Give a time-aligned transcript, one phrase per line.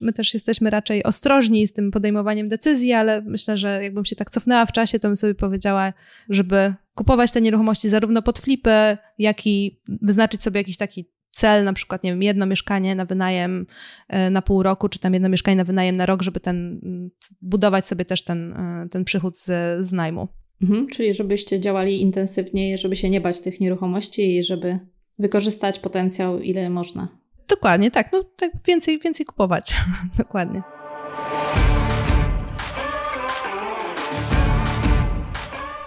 [0.00, 4.30] My też jesteśmy raczej ostrożni z tym podejmowaniem decyzji, ale myślę, że jakbym się tak
[4.30, 5.92] cofnęła w czasie, to bym sobie powiedziała,
[6.28, 11.72] żeby kupować te nieruchomości zarówno pod flipy, jak i wyznaczyć sobie jakiś taki cel, na
[11.72, 13.66] przykład, nie wiem, jedno mieszkanie na wynajem
[14.08, 16.80] e, na pół roku, czy tam jedno mieszkanie na wynajem na rok, żeby ten,
[17.42, 19.50] budować sobie też ten, e, ten przychód z,
[19.86, 20.28] z najmu.
[20.62, 24.78] Mhm, czyli żebyście działali intensywniej, żeby się nie bać tych nieruchomości i żeby
[25.18, 27.08] wykorzystać potencjał ile można.
[27.48, 28.12] Dokładnie, tak.
[28.12, 29.76] No tak więcej, więcej kupować.
[30.18, 30.62] Dokładnie.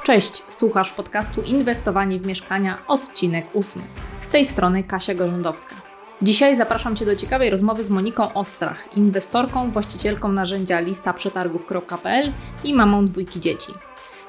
[0.03, 3.81] Cześć, słuchasz podcastu Inwestowanie w mieszkania, odcinek ósmy.
[4.21, 5.75] Z tej strony Kasia Gorzędowska.
[6.21, 12.31] Dzisiaj zapraszam Cię do ciekawej rozmowy z Moniką Ostrach, inwestorką, właścicielką narzędzia lista przetargów.pl
[12.63, 13.73] i mamą dwójki dzieci.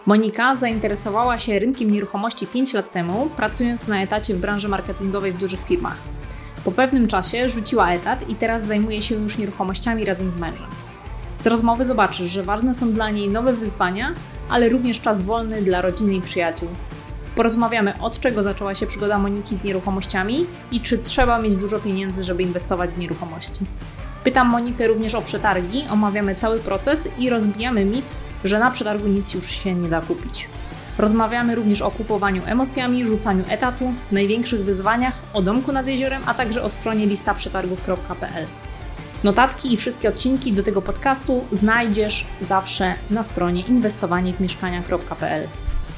[0.06, 5.38] Monika zainteresowała się rynkiem nieruchomości 5 lat temu, pracując na etacie w branży marketingowej w
[5.38, 5.96] dużych firmach.
[6.64, 10.70] Po pewnym czasie rzuciła etat i teraz zajmuje się już nieruchomościami razem z mężem.
[11.38, 14.14] Z rozmowy zobaczysz, że ważne są dla niej nowe wyzwania,
[14.50, 16.68] ale również czas wolny dla rodziny i przyjaciół.
[17.36, 22.22] Porozmawiamy od czego zaczęła się przygoda Moniki z nieruchomościami i czy trzeba mieć dużo pieniędzy,
[22.22, 23.60] żeby inwestować w nieruchomości.
[24.24, 28.04] Pytam Monikę również o przetargi, omawiamy cały proces i rozbijamy mit,
[28.44, 30.48] że na przetargu nic już się nie da kupić.
[31.00, 36.62] Rozmawiamy również o kupowaniu emocjami, rzucaniu etatu, największych wyzwaniach, o domku nad jeziorem, a także
[36.62, 38.46] o stronie listaprzetargów.pl.
[39.24, 45.48] Notatki i wszystkie odcinki do tego podcastu znajdziesz zawsze na stronie inwestowaniewmieszkania.pl.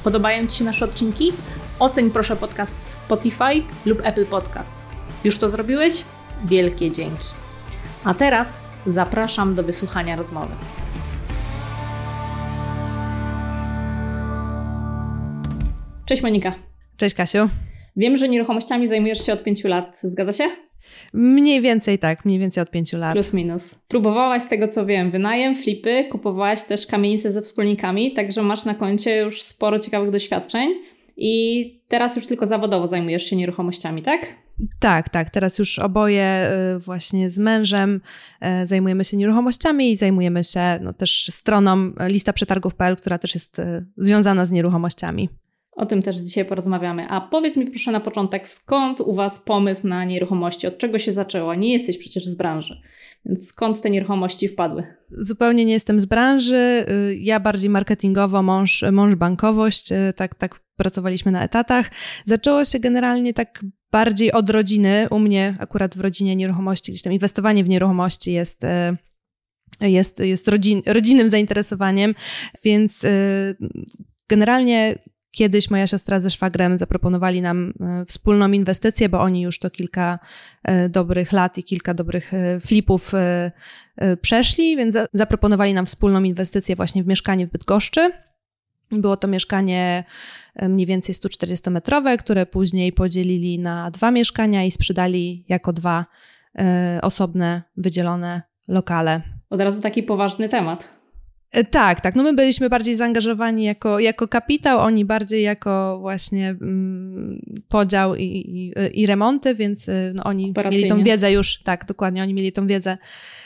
[0.03, 1.33] Podobają Ci się nasze odcinki?
[1.79, 4.73] Oceń proszę podcast w Spotify lub Apple Podcast.
[5.23, 6.03] Już to zrobiłeś?
[6.45, 7.27] Wielkie dzięki.
[8.03, 10.53] A teraz zapraszam do wysłuchania rozmowy.
[16.13, 16.53] Cześć Monika.
[16.97, 17.49] Cześć Kasiu.
[17.95, 20.43] Wiem, że nieruchomościami zajmujesz się od pięciu lat, zgadza się?
[21.13, 23.13] Mniej więcej tak, mniej więcej od pięciu lat.
[23.13, 23.75] Plus minus.
[23.87, 28.75] Próbowałaś z tego co wiem, wynajem, flipy, kupowałaś też kamienice ze wspólnikami, także masz na
[28.75, 30.69] koncie już sporo ciekawych doświadczeń
[31.17, 34.35] i teraz już tylko zawodowo zajmujesz się nieruchomościami, tak?
[34.79, 35.29] Tak, tak.
[35.29, 38.01] Teraz już oboje y, właśnie z mężem
[38.61, 43.59] y, zajmujemy się nieruchomościami i zajmujemy się no, też stroną lista przetargów.pl, która też jest
[43.59, 45.29] y, związana z nieruchomościami.
[45.75, 47.07] O tym też dzisiaj porozmawiamy.
[47.09, 50.67] A powiedz mi proszę na początek, skąd u Was pomysł na nieruchomości?
[50.67, 51.55] Od czego się zaczęło?
[51.55, 52.81] Nie jesteś przecież z branży,
[53.25, 54.83] więc skąd te nieruchomości wpadły?
[55.11, 56.85] Zupełnie nie jestem z branży.
[57.11, 61.91] Y, ja bardziej marketingowo, mąż, mąż bankowość, y, tak, tak pracowaliśmy na etatach.
[62.25, 65.07] Zaczęło się generalnie tak bardziej od rodziny.
[65.11, 68.67] U mnie akurat w rodzinie nieruchomości, gdzieś tam inwestowanie w nieruchomości jest y,
[69.81, 72.15] jest, jest rodzin, rodzinnym zainteresowaniem,
[72.63, 73.05] więc
[74.29, 74.99] generalnie
[75.33, 80.19] Kiedyś moja siostra ze szwagrem zaproponowali nam e, wspólną inwestycję, bo oni już to kilka
[80.63, 83.11] e, dobrych lat i kilka dobrych e, flipów
[84.21, 88.11] przeszli, więc zaproponowali nam wspólną inwestycję właśnie w mieszkanie w Bydgoszczy.
[88.91, 90.03] Było to mieszkanie
[90.61, 96.05] mniej więcej 140-metrowe, które później podzielili na dwa mieszkania i sprzedali jako dwa
[97.01, 99.21] osobne, wydzielone lokale.
[99.49, 101.02] Od razu taki poważny temat.
[101.53, 102.15] E, tak, tak.
[102.15, 108.23] No my byliśmy bardziej zaangażowani jako, jako kapitał, oni bardziej jako właśnie mm, podział i,
[108.23, 112.51] i, i, remonty, więc y, no, oni mieli tą wiedzę już, tak, dokładnie, oni mieli
[112.51, 112.97] tą wiedzę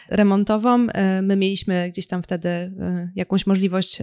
[0.09, 0.87] remontową.
[0.89, 2.71] E, my mieliśmy gdzieś tam wtedy
[3.15, 4.01] jakąś możliwość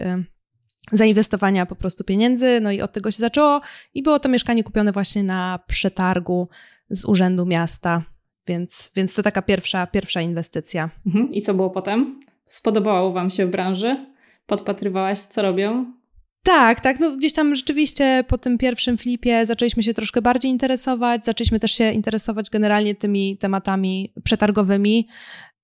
[0.92, 3.60] zainwestowania po prostu pieniędzy, no i od tego się zaczęło
[3.94, 6.48] i było to mieszkanie kupione właśnie na przetargu
[6.90, 8.02] z Urzędu Miasta,
[8.46, 10.90] więc, więc to taka pierwsza, pierwsza inwestycja.
[11.06, 11.32] Mhm.
[11.32, 12.20] I co było potem?
[12.44, 14.06] Spodobało Wam się w branży?
[14.46, 15.92] Podpatrywałaś, co robią?
[16.42, 17.00] Tak, tak.
[17.00, 21.24] No gdzieś tam rzeczywiście po tym pierwszym flipie zaczęliśmy się troszkę bardziej interesować.
[21.24, 25.08] Zaczęliśmy też się interesować generalnie tymi tematami przetargowymi,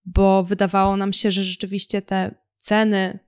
[0.05, 3.19] bo wydawało nam się, że rzeczywiście te ceny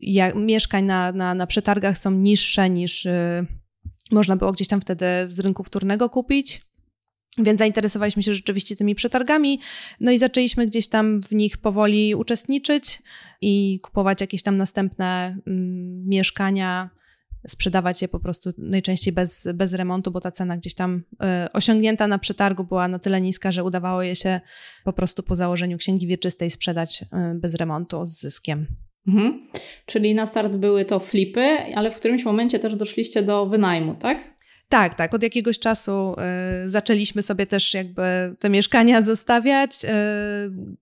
[0.00, 3.46] jak, mieszkań na, na, na przetargach są niższe niż y,
[4.10, 6.63] można było gdzieś tam wtedy z rynku wtórnego kupić.
[7.38, 9.60] Więc zainteresowaliśmy się rzeczywiście tymi przetargami,
[10.00, 13.02] no i zaczęliśmy gdzieś tam w nich powoli uczestniczyć
[13.40, 16.90] i kupować jakieś tam następne mm, mieszkania,
[17.48, 21.02] sprzedawać je po prostu najczęściej bez, bez remontu, bo ta cena gdzieś tam
[21.46, 24.40] y, osiągnięta na przetargu była na tyle niska, że udawało je się
[24.84, 28.66] po prostu po założeniu księgi wieczystej sprzedać y, bez remontu z zyskiem.
[29.08, 29.48] Mhm.
[29.86, 34.33] Czyli na start były to flipy, ale w którymś momencie też doszliście do wynajmu, tak?
[34.74, 35.14] Tak, tak.
[35.14, 36.16] Od jakiegoś czasu
[36.64, 38.02] y, zaczęliśmy sobie też jakby
[38.38, 39.88] te mieszkania zostawiać, y,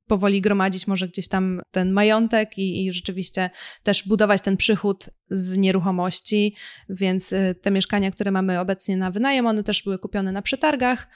[0.07, 3.51] powoli gromadzić może gdzieś tam ten majątek i, i, rzeczywiście
[3.83, 6.55] też budować ten przychód z nieruchomości,
[6.89, 11.09] więc y, te mieszkania, które mamy obecnie na wynajem, one też były kupione na przetargach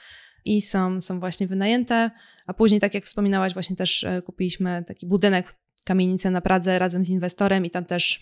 [0.45, 2.11] i są, są właśnie wynajęte,
[2.47, 7.09] a później, tak jak wspominałaś, właśnie też kupiliśmy taki budynek, kamienicę na Pradze razem z
[7.09, 8.19] inwestorem i tam też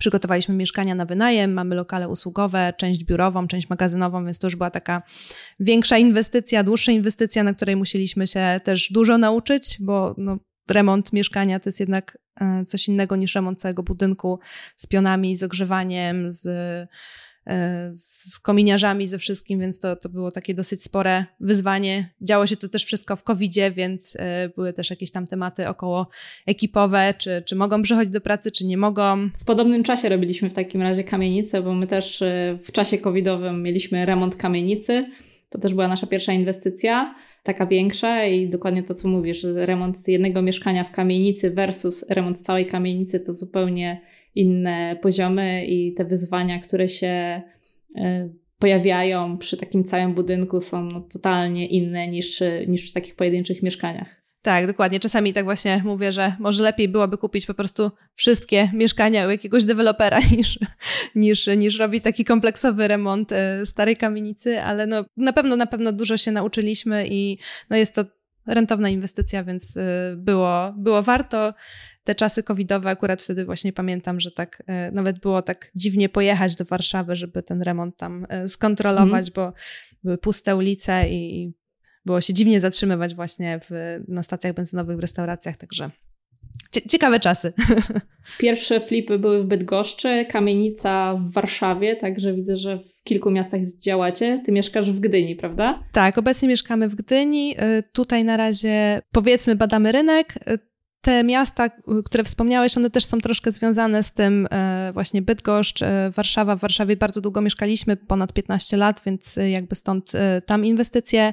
[0.00, 4.70] Przygotowaliśmy mieszkania na wynajem, mamy lokale usługowe, część biurową, część magazynową, więc to już była
[4.70, 5.02] taka
[5.60, 10.38] większa inwestycja, dłuższa inwestycja, na której musieliśmy się też dużo nauczyć, bo no,
[10.70, 14.38] remont mieszkania to jest jednak e, coś innego niż remont całego budynku
[14.76, 16.48] z pionami, z ogrzewaniem, z
[17.94, 22.10] z kominiarzami, ze wszystkim, więc to, to było takie dosyć spore wyzwanie.
[22.20, 26.06] Działo się to też wszystko w covid więc e, były też jakieś tam tematy około
[26.46, 29.30] ekipowe, czy, czy mogą przychodzić do pracy, czy nie mogą.
[29.38, 33.62] W podobnym czasie robiliśmy w takim razie kamienicę, bo my też e, w czasie covidowym
[33.62, 35.10] mieliśmy remont kamienicy.
[35.50, 40.42] To też była nasza pierwsza inwestycja, taka większa i dokładnie to, co mówisz, remont jednego
[40.42, 44.00] mieszkania w kamienicy versus remont całej kamienicy to zupełnie
[44.34, 47.42] inne poziomy i te wyzwania, które się
[47.96, 48.28] e,
[48.58, 54.20] pojawiają przy takim całym budynku są no, totalnie inne niż, niż w takich pojedynczych mieszkaniach.
[54.42, 55.00] Tak, dokładnie.
[55.00, 59.64] Czasami tak właśnie mówię, że może lepiej byłoby kupić po prostu wszystkie mieszkania u jakiegoś
[59.64, 60.58] dewelopera niż,
[61.14, 65.92] niż, niż robić taki kompleksowy remont e, starej kamienicy, ale no, na pewno, na pewno
[65.92, 67.38] dużo się nauczyliśmy i
[67.70, 68.04] no, jest to
[68.46, 71.54] rentowna inwestycja, więc e, było, było warto
[72.04, 76.56] te czasy covidowe, akurat wtedy właśnie pamiętam, że tak e, nawet było tak dziwnie pojechać
[76.56, 79.32] do Warszawy, żeby ten remont tam e, skontrolować, mm.
[79.34, 79.52] bo
[80.04, 81.54] były puste ulice i
[82.06, 85.90] było się dziwnie zatrzymywać właśnie w, na stacjach benzynowych, w restauracjach, także
[86.88, 87.52] ciekawe czasy.
[88.38, 94.42] Pierwsze flipy były w Bydgoszczy, kamienica w Warszawie, także widzę, że w kilku miastach działacie.
[94.44, 95.82] Ty mieszkasz w Gdyni, prawda?
[95.92, 97.54] Tak, obecnie mieszkamy w Gdyni.
[97.58, 100.34] E, tutaj na razie powiedzmy badamy rynek
[101.00, 101.70] te miasta,
[102.04, 106.56] które wspomniałeś, one też są troszkę związane z tym e, właśnie Bydgoszcz, e, Warszawa.
[106.56, 110.12] W Warszawie bardzo długo mieszkaliśmy, ponad 15 lat, więc e, jakby stąd
[110.46, 111.32] tam inwestycje.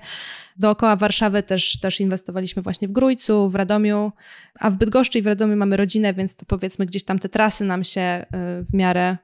[0.57, 4.11] Dookoła Warszawy też, też inwestowaliśmy właśnie w Grójcu, w Radomiu,
[4.59, 7.63] a w Bydgoszczy i w Radomiu mamy rodzinę, więc to powiedzmy gdzieś tam te trasy
[7.65, 8.25] nam się
[8.69, 9.17] w miarę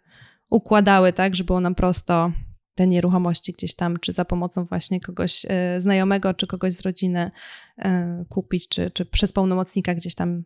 [0.50, 2.32] układały, tak, że było nam prosto
[2.76, 7.32] te nieruchomości gdzieś tam, czy za pomocą właśnie kogoś e, znajomego, czy kogoś z rodziny
[7.78, 10.44] e, kupić, czy, czy przez pełnomocnika gdzieś tam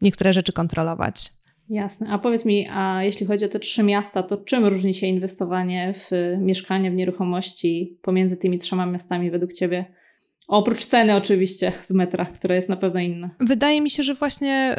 [0.00, 1.30] niektóre rzeczy kontrolować.
[1.68, 2.08] Jasne.
[2.10, 5.94] A powiedz mi, a jeśli chodzi o te trzy miasta, to czym różni się inwestowanie
[5.94, 9.84] w mieszkanie, w nieruchomości pomiędzy tymi trzema miastami według Ciebie?
[10.48, 13.30] Oprócz ceny oczywiście z metra, która jest na pewno inna.
[13.40, 14.76] Wydaje mi się, że właśnie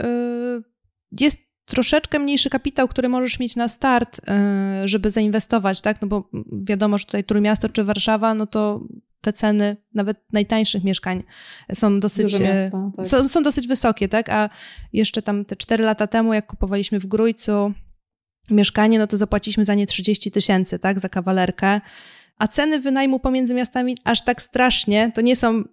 [1.20, 6.02] jest troszeczkę mniejszy kapitał, który możesz mieć na start, y, żeby zainwestować, tak?
[6.02, 8.82] No bo wiadomo, że tutaj Trójmiasto czy Warszawa, no to
[9.22, 11.24] te ceny nawet najtańszych mieszkań
[11.74, 13.06] są dosyć, miasta, tak.
[13.06, 14.30] są, są, dosyć wysokie, tak?
[14.30, 14.50] A
[14.94, 17.74] jeszcze tam te 4 lata temu, jak kupowaliśmy w Grójcu
[18.52, 21.00] mieszkanie, no to zapłaciliśmy za nie 30 tysięcy, tak?
[21.00, 21.82] Za kawalerkę.
[22.40, 25.64] A ceny wynajmu pomiędzy miastami aż tak strasznie, to nie są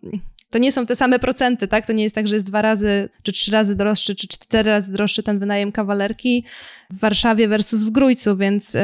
[0.50, 1.86] to nie są te same procenty, tak?
[1.86, 4.92] To nie jest tak, że jest dwa razy, czy trzy razy droższy, czy cztery razy
[4.92, 6.44] droższy ten wynajem kawalerki
[6.90, 8.78] w Warszawie versus w Grójcu, więc y,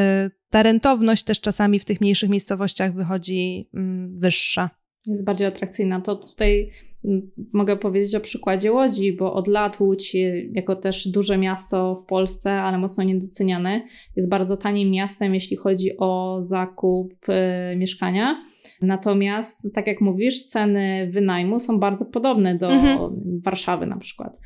[0.51, 4.71] ta rentowność też czasami w tych mniejszych miejscowościach wychodzi mm, wyższa.
[5.07, 6.01] Jest bardziej atrakcyjna.
[6.01, 6.71] To tutaj
[7.05, 11.95] mm, mogę powiedzieć o przykładzie Łodzi, bo od lat Łódź, y, jako też duże miasto
[12.05, 13.83] w Polsce, ale mocno niedoceniane,
[14.17, 18.52] jest bardzo tanim miastem, jeśli chodzi o zakup y, mieszkania
[18.83, 23.13] Natomiast, tak jak mówisz, ceny wynajmu są bardzo podobne do mhm.
[23.45, 24.39] Warszawy na przykład.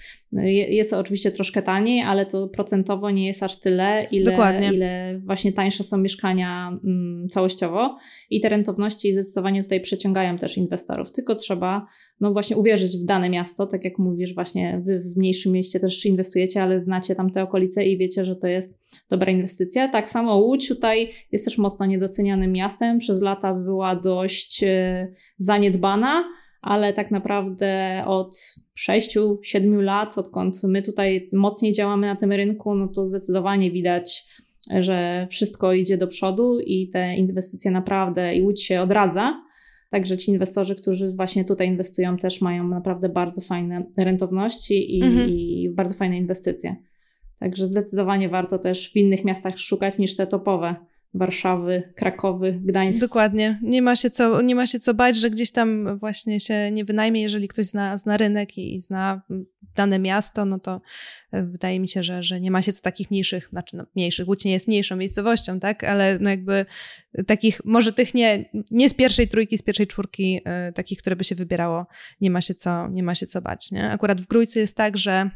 [0.69, 5.85] Jest oczywiście troszkę taniej, ale to procentowo nie jest aż tyle, ile, ile właśnie tańsze
[5.85, 7.99] są mieszkania mm, całościowo.
[8.31, 11.13] I te rentowności zdecydowanie tutaj przeciągają też inwestorów.
[11.13, 11.87] Tylko trzeba
[12.21, 16.07] no właśnie uwierzyć w dane miasto, tak jak mówisz, właśnie wy w mniejszym mieście też
[16.07, 19.89] inwestujecie, ale znacie tam te okolice i wiecie, że to jest dobra inwestycja.
[19.89, 22.99] Tak samo Łódź tutaj jest też mocno niedocenianym miastem.
[22.99, 25.09] Przez lata była dość e,
[25.39, 26.25] zaniedbana,
[26.67, 28.37] ale tak naprawdę od
[28.89, 34.27] 6-7 lat, odkąd my tutaj mocniej działamy na tym rynku, no to zdecydowanie widać,
[34.81, 39.43] że wszystko idzie do przodu i te inwestycje naprawdę i Łódź się odradza.
[39.91, 45.31] Także ci inwestorzy, którzy właśnie tutaj inwestują, też mają naprawdę bardzo fajne rentowności i, mhm.
[45.31, 46.77] i bardzo fajne inwestycje.
[47.39, 50.75] Także zdecydowanie warto też w innych miastach szukać niż te topowe.
[51.15, 53.01] Warszawy, Krakowy, Gdańsk.
[53.01, 53.59] Dokładnie.
[53.63, 56.85] Nie ma się co, nie ma się co bać, że gdzieś tam właśnie się nie
[56.85, 59.23] wynajmie, jeżeli ktoś zna, zna rynek i, i zna
[59.75, 60.81] dane miasto, no to
[61.33, 64.29] e, wydaje mi się, że, że nie ma się co takich mniejszych, znaczy no, mniejszych,
[64.29, 66.67] Łódź nie jest mniejszą miejscowością, tak, ale no jakby
[67.27, 71.25] takich, może tych nie, nie z pierwszej trójki, z pierwszej czwórki, y, takich, które by
[71.25, 71.87] się wybierało,
[72.21, 73.91] nie ma się co, nie ma się co bać, nie?
[73.91, 75.31] Akurat w Grójcu jest tak, że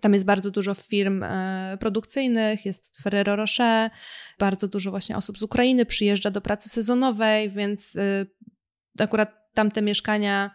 [0.00, 3.90] tam jest bardzo dużo firm e, produkcyjnych, jest Ferrero Rocher,
[4.38, 8.26] bardzo dużo właśnie osób z Ukrainy przyjeżdża do pracy sezonowej, więc y,
[8.98, 10.50] akurat tamte mieszkania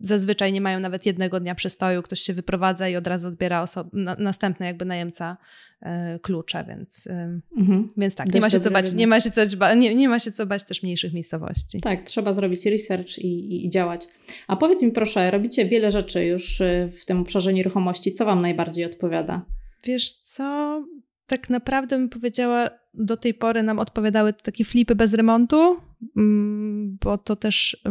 [0.00, 3.88] zazwyczaj nie mają nawet jednego dnia przystoju, ktoś się wyprowadza i od razu odbiera oso-
[3.92, 5.36] na, następny jakby najemca
[5.80, 7.88] e, klucze, więc, e, mhm.
[7.96, 10.32] więc tak, nie ma, się co bać, nie, ma się co nie, nie ma się
[10.32, 11.80] co bać też mniejszych miejscowości.
[11.80, 14.08] Tak, trzeba zrobić research i, i, działać.
[14.46, 18.42] A powiedz mi proszę, robicie wiele rzeczy już e, w tym obszarze nieruchomości, co Wam
[18.42, 19.44] najbardziej odpowiada?
[19.84, 20.78] Wiesz co,
[21.26, 25.76] tak naprawdę bym powiedziała, do tej pory nam odpowiadały takie flipy bez remontu,
[26.16, 27.82] mm, bo to też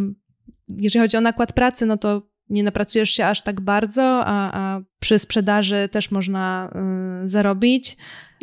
[0.70, 4.82] jeżeli chodzi o nakład pracy, no to nie napracujesz się aż tak bardzo, a, a
[5.00, 6.72] przy sprzedaży też można
[7.26, 7.98] y, zarobić.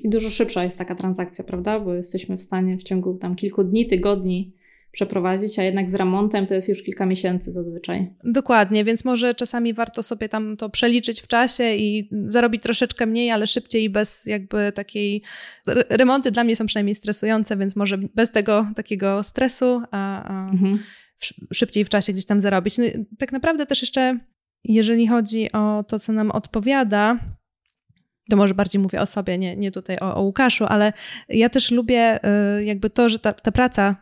[0.04, 1.80] I dużo szybsza jest taka transakcja, prawda?
[1.80, 4.54] Bo jesteśmy w stanie w ciągu tam kilku dni, tygodni
[4.92, 8.14] przeprowadzić, a jednak z remontem to jest już kilka miesięcy zazwyczaj.
[8.24, 13.30] Dokładnie, więc może czasami warto sobie tam to przeliczyć w czasie i zarobić troszeczkę mniej,
[13.30, 15.22] ale szybciej i bez jakby takiej.
[15.90, 20.24] Remonty dla mnie są przynajmniej stresujące, więc może bez tego takiego stresu, a.
[20.24, 20.50] a...
[20.50, 20.78] Mhm
[21.52, 22.78] szybciej w czasie gdzieś tam zarobić.
[22.78, 22.84] No,
[23.18, 24.18] tak naprawdę też jeszcze,
[24.64, 27.18] jeżeli chodzi o to, co nam odpowiada,
[28.30, 30.92] to może bardziej mówię o sobie, nie, nie tutaj o, o Łukaszu, ale
[31.28, 32.20] ja też lubię
[32.58, 33.96] y, jakby to, że ta, ta praca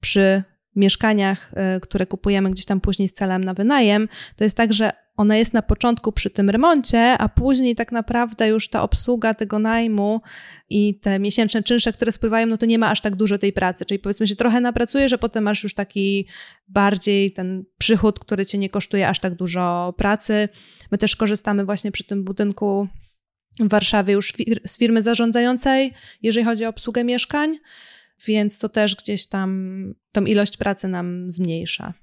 [0.00, 0.42] przy
[0.76, 5.05] mieszkaniach, y, które kupujemy gdzieś tam później z celem na wynajem, to jest tak, że
[5.16, 9.58] ona jest na początku przy tym remoncie, a później tak naprawdę już ta obsługa tego
[9.58, 10.20] najmu
[10.70, 13.84] i te miesięczne czynsze, które spływają, no to nie ma aż tak dużo tej pracy.
[13.84, 16.26] Czyli powiedzmy się trochę napracujesz, że potem masz już taki
[16.68, 20.48] bardziej ten przychód, który cię nie kosztuje aż tak dużo pracy.
[20.90, 22.88] My też korzystamy właśnie przy tym budynku
[23.60, 24.32] w Warszawie już
[24.66, 25.92] z firmy zarządzającej,
[26.22, 27.58] jeżeli chodzi o obsługę mieszkań,
[28.26, 29.76] więc to też gdzieś tam
[30.12, 31.94] tą ilość pracy nam zmniejsza.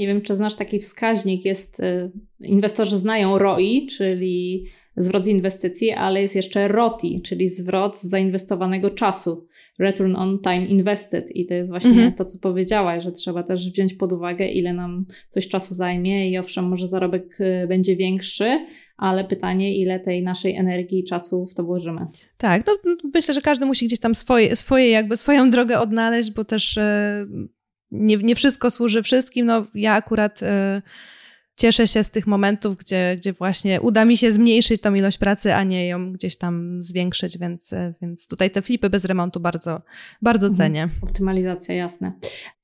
[0.00, 4.66] Nie wiem, czy znasz taki wskaźnik, jest, y, inwestorzy znają ROI, czyli
[4.96, 9.46] zwrot z inwestycji, ale jest jeszcze ROTI, czyli zwrot z zainwestowanego czasu.
[9.78, 11.36] Return on Time Invested.
[11.36, 12.12] I to jest właśnie mhm.
[12.12, 16.38] to, co powiedziałaś, że trzeba też wziąć pod uwagę, ile nam coś czasu zajmie i
[16.38, 18.66] owszem, może zarobek y, będzie większy,
[18.96, 22.06] ale pytanie, ile tej naszej energii i czasu w to włożymy.
[22.36, 22.76] Tak, no
[23.14, 26.78] myślę, że każdy musi gdzieś tam swoje, swoje jakby swoją drogę odnaleźć, bo też
[27.90, 29.46] nie, nie wszystko służy wszystkim.
[29.46, 30.46] No, ja akurat y,
[31.56, 35.54] cieszę się z tych momentów, gdzie, gdzie właśnie uda mi się zmniejszyć tą ilość pracy,
[35.54, 39.80] a nie ją gdzieś tam zwiększyć, więc, y, więc tutaj te flipy bez remontu bardzo,
[40.22, 40.56] bardzo mhm.
[40.56, 40.88] cenię.
[41.02, 42.12] Optymalizacja, jasne.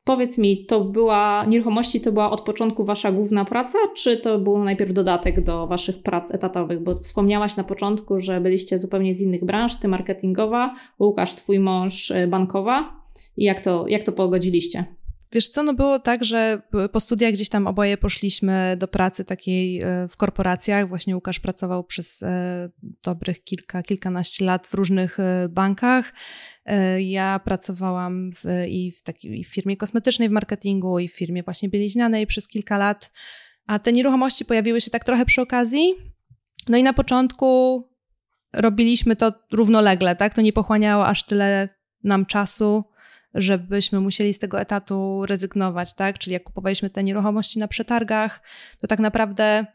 [0.05, 4.65] Powiedz mi, to była, nieruchomości to była od początku wasza główna praca, czy to był
[4.65, 6.83] najpierw dodatek do waszych prac etatowych?
[6.83, 12.11] Bo wspomniałaś na początku, że byliście zupełnie z innych branż, ty marketingowa, Łukasz, twój mąż
[12.11, 13.07] y, bankowa.
[13.37, 14.85] I jak to, jak to pogodziliście?
[15.33, 19.83] Wiesz co, no było tak, że po studiach gdzieś tam oboje poszliśmy do pracy takiej
[19.83, 20.89] e, w korporacjach.
[20.89, 22.71] Właśnie Łukasz pracował przez e,
[23.03, 26.13] dobrych kilka, kilkanaście lat w różnych e, bankach.
[26.99, 32.27] Ja pracowałam w, i w takiej firmie kosmetycznej w marketingu i w firmie właśnie bieliźnianej
[32.27, 33.13] przez kilka lat.
[33.67, 35.95] A te nieruchomości pojawiły się tak trochę przy okazji.
[36.69, 37.83] No i na początku
[38.53, 40.35] robiliśmy to równolegle, tak?
[40.35, 41.69] To nie pochłaniało aż tyle
[42.05, 42.85] nam czasu
[43.37, 46.19] żebyśmy musieli z tego etatu rezygnować, tak?
[46.19, 48.43] Czyli jak kupowaliśmy te nieruchomości na przetargach,
[48.81, 49.67] to tak naprawdę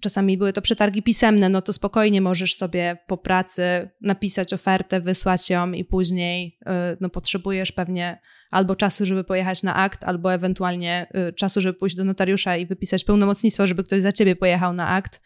[0.00, 5.50] czasami były to przetargi pisemne, no to spokojnie możesz sobie po pracy napisać ofertę, wysłać
[5.50, 8.20] ją i później y, no, potrzebujesz pewnie
[8.50, 12.66] albo czasu, żeby pojechać na akt, albo ewentualnie y, czasu, żeby pójść do notariusza i
[12.66, 15.20] wypisać pełnomocnictwo, żeby ktoś za ciebie pojechał na akt.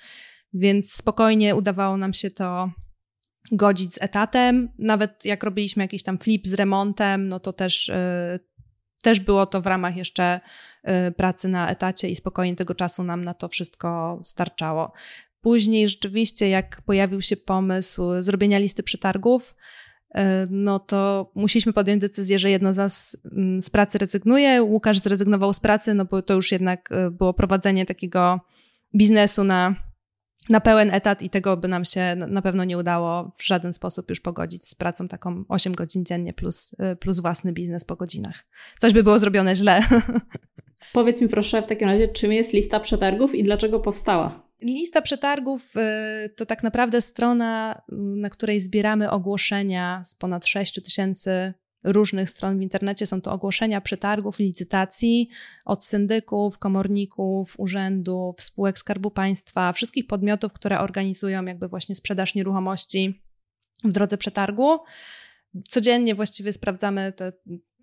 [0.53, 2.71] Więc spokojnie udawało nam się to
[3.53, 4.69] godzić z etatem.
[4.79, 8.41] Nawet jak robiliśmy jakiś tam flip z remontem, no to też, yy,
[9.03, 10.41] też było to w ramach jeszcze
[10.85, 14.93] yy, pracy na etacie i spokojnie tego czasu nam na to wszystko starczało.
[15.41, 19.55] Później rzeczywiście, jak pojawił się pomysł zrobienia listy przetargów,
[20.17, 24.63] y, no to musieliśmy podjąć decyzję, że jedno z nas mm, z pracy rezygnuje.
[24.63, 28.41] Łukasz zrezygnował z pracy, no bo to już jednak było prowadzenie takiego
[28.95, 29.88] biznesu na
[30.49, 34.11] na pełen etat i tego by nam się na pewno nie udało w żaden sposób
[34.11, 38.45] już pogodzić z pracą taką 8 godzin dziennie plus, y, plus własny biznes po godzinach.
[38.79, 39.81] Coś by było zrobione źle.
[40.93, 44.49] Powiedz mi proszę w takim razie, czym jest lista przetargów i dlaczego powstała?
[44.61, 51.55] Lista przetargów y, to tak naprawdę strona, na której zbieramy ogłoszenia z ponad 6 tysięcy
[51.93, 53.07] różnych stron w internecie.
[53.07, 55.29] Są to ogłoszenia przetargów, licytacji
[55.65, 63.23] od syndyków, komorników, urzędów, spółek Skarbu Państwa, wszystkich podmiotów, które organizują jakby właśnie sprzedaż nieruchomości
[63.85, 64.79] w drodze przetargu.
[65.69, 67.33] Codziennie właściwie sprawdzamy te,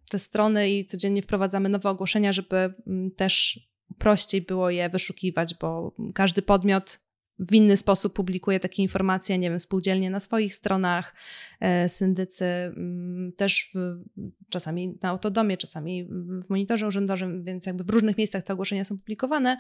[0.10, 3.60] te strony i codziennie wprowadzamy nowe ogłoszenia, żeby mm, też
[3.98, 7.05] prościej było je wyszukiwać, bo każdy podmiot
[7.40, 11.16] w inny sposób publikuje takie informacje, nie wiem, spółdzielnie na swoich stronach,
[11.60, 14.04] e, syndycy mm, też w,
[14.50, 16.06] czasami na autodomie, czasami
[16.46, 19.58] w monitorze urzędowym, więc jakby w różnych miejscach te ogłoszenia są publikowane,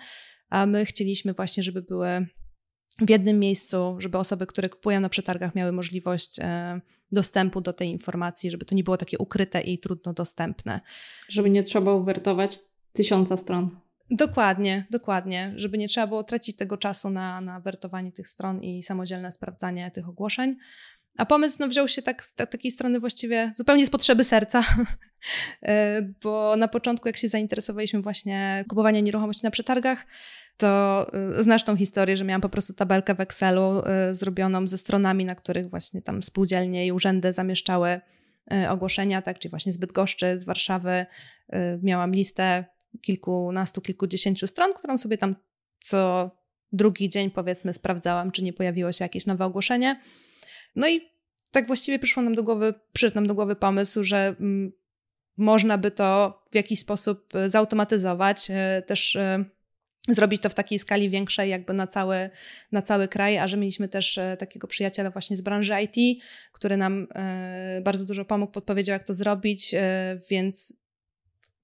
[0.50, 2.28] a my chcieliśmy właśnie, żeby były
[3.02, 7.90] w jednym miejscu, żeby osoby, które kupują na przetargach, miały możliwość e, dostępu do tej
[7.90, 10.82] informacji, żeby to nie było takie ukryte i trudno dostępne.
[11.30, 12.60] Żeby nie trzeba było wertować
[12.94, 13.85] tysiąca stron.
[14.12, 18.84] Dokładnie, dokładnie, żeby nie trzeba było tracić tego czasu na, na wertowanie tych stron i
[18.84, 20.56] samodzielne sprawdzanie tych ogłoszeń.
[21.18, 24.64] A pomysł no, wziął się tak, tak, takiej strony właściwie zupełnie z potrzeby serca,
[25.64, 30.06] e, bo na początku, jak się zainteresowaliśmy właśnie kupowaniem nieruchomości na przetargach,
[30.58, 34.78] to e, znasz tą historię, że miałam po prostu tabelkę w Excelu e, zrobioną ze
[34.78, 38.02] stronami, na których właśnie tam spółdzielnie i urzędy zamieszczały
[38.70, 41.06] ogłoszenia, tak, czyli właśnie z Bydgoszczy, z Warszawy.
[41.82, 42.66] Miałam listę
[43.02, 45.36] kilkunastu, kilkudziesięciu stron, którą sobie tam
[45.82, 46.32] co
[46.72, 50.02] drugi dzień powiedzmy sprawdzałam, czy nie pojawiło się jakieś nowe ogłoszenie.
[50.76, 51.02] No i
[51.52, 54.72] tak właściwie przyszło nam do głowy, przyszedł nam do głowy pomysł, że mm,
[55.38, 59.46] można by to w jakiś sposób e, zautomatyzować, e, też e,
[60.10, 62.30] zrobić to w takiej skali większej, jakby na cały,
[62.72, 67.08] na cały kraj, a że mieliśmy też takiego przyjaciela właśnie z branży IT, który nam
[67.82, 69.76] bardzo dużo pomógł, podpowiedział, jak to zrobić,
[70.30, 70.74] więc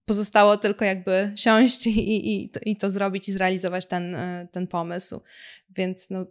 [0.05, 4.15] pozostało tylko jakby siąść i, i, i to zrobić i zrealizować ten,
[4.51, 5.21] ten pomysł.
[5.69, 6.25] Więc no,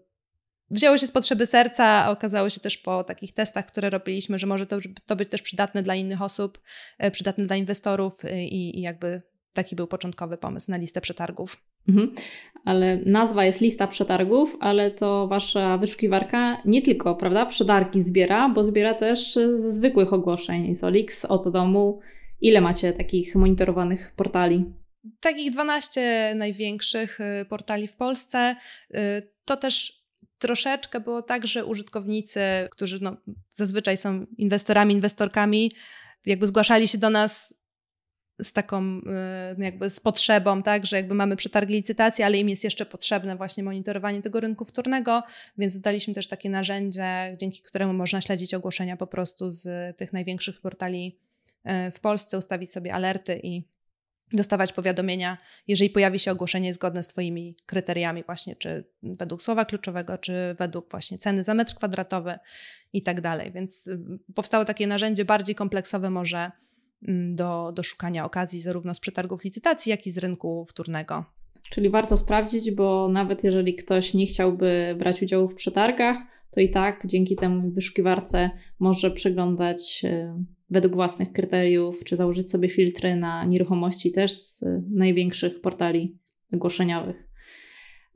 [0.71, 4.47] wzięło się z potrzeby serca, a okazało się też po takich testach, które robiliśmy, że
[4.47, 6.61] może to, to być też przydatne dla innych osób,
[6.99, 9.23] e, przydatne dla inwestorów e, i, i jakby
[9.55, 11.65] taki był początkowy pomysł na listę przetargów.
[11.89, 12.15] Mhm.
[12.65, 18.65] Ale nazwa jest lista przetargów, ale to wasza wyszukiwarka nie tylko, prawda, przetargi zbiera, bo
[18.65, 22.01] zbiera też ze zwykłych ogłoszeń z Olix, Oto Domu.
[22.41, 24.65] Ile macie takich monitorowanych portali?
[25.21, 28.57] Takich 12 największych e, portali w Polsce.
[29.45, 30.01] To też
[30.39, 33.17] troszeczkę było tak, że użytkownicy, którzy no,
[33.55, 35.73] zazwyczaj są inwestorami, inwestorkami,
[36.27, 37.61] jakby zgłaszali się do nas
[38.43, 38.99] z taką
[39.59, 43.37] y, jakby z potrzebą, tak, że jakby mamy przetargi licytacji, ale im jest jeszcze potrzebne
[43.37, 45.23] właśnie monitorowanie tego rynku wtórnego,
[45.59, 50.61] więc daliśmy też takie narzędzie, dzięki któremu można śledzić ogłoszenia po prostu z tych największych
[50.61, 51.30] portali y,
[51.93, 53.65] w Polsce, ustawić sobie alerty i
[54.33, 60.19] dostawać powiadomienia, jeżeli pojawi się ogłoszenie zgodne z Twoimi kryteriami, właśnie czy według słowa kluczowego,
[60.19, 62.39] czy według właśnie ceny za metr kwadratowy
[62.93, 63.53] i tak dalej.
[63.53, 64.01] Więc y,
[64.35, 66.51] powstało takie narzędzie bardziej kompleksowe może
[67.09, 71.25] mm, do, do szukania okazji zarówno z przetargów licytacji, jak i z rynku wtórnego.
[71.71, 76.17] Czyli warto sprawdzić, bo nawet jeżeli ktoś nie chciałby brać udziału w przetargach,
[76.51, 80.35] to i tak dzięki temu wyszukiwarce może przeglądać y,
[80.71, 86.19] według własnych kryteriów, czy założyć sobie filtry na nieruchomości też z największych portali
[86.53, 87.29] ogłoszeniowych.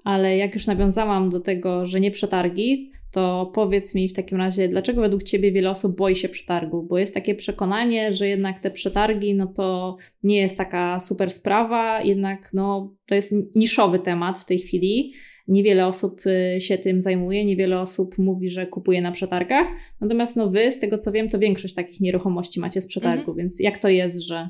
[0.05, 4.69] Ale jak już nawiązałam do tego, że nie przetargi, to powiedz mi w takim razie,
[4.69, 6.83] dlaczego według Ciebie wiele osób boi się przetargu?
[6.83, 12.03] Bo jest takie przekonanie, że jednak te przetargi, no to nie jest taka super sprawa,
[12.03, 15.13] jednak no, to jest niszowy temat w tej chwili
[15.49, 19.67] Niewiele osób y, się tym zajmuje, niewiele osób mówi, że kupuje na przetargach.
[20.01, 23.37] Natomiast no wy, z tego co wiem, to większość takich nieruchomości macie z przetargu, mhm.
[23.37, 24.49] więc jak to jest, że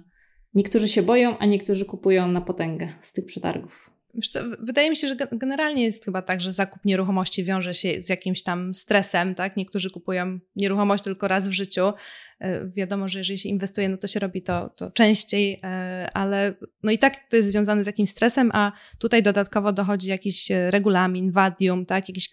[0.55, 3.94] niektórzy się boją, a niektórzy kupują na potęgę z tych przetargów?
[4.23, 8.09] Co, wydaje mi się, że generalnie jest chyba tak, że zakup nieruchomości wiąże się z
[8.09, 9.57] jakimś tam stresem, tak?
[9.57, 11.93] Niektórzy kupują nieruchomość tylko raz w życiu.
[12.41, 16.55] E, wiadomo, że jeżeli się inwestuje, no to się robi to, to częściej, e, ale
[16.83, 21.33] no i tak to jest związane z jakimś stresem, a tutaj dodatkowo dochodzi jakiś regulamin,
[21.33, 22.09] wadium, tak?
[22.09, 22.29] Jakieś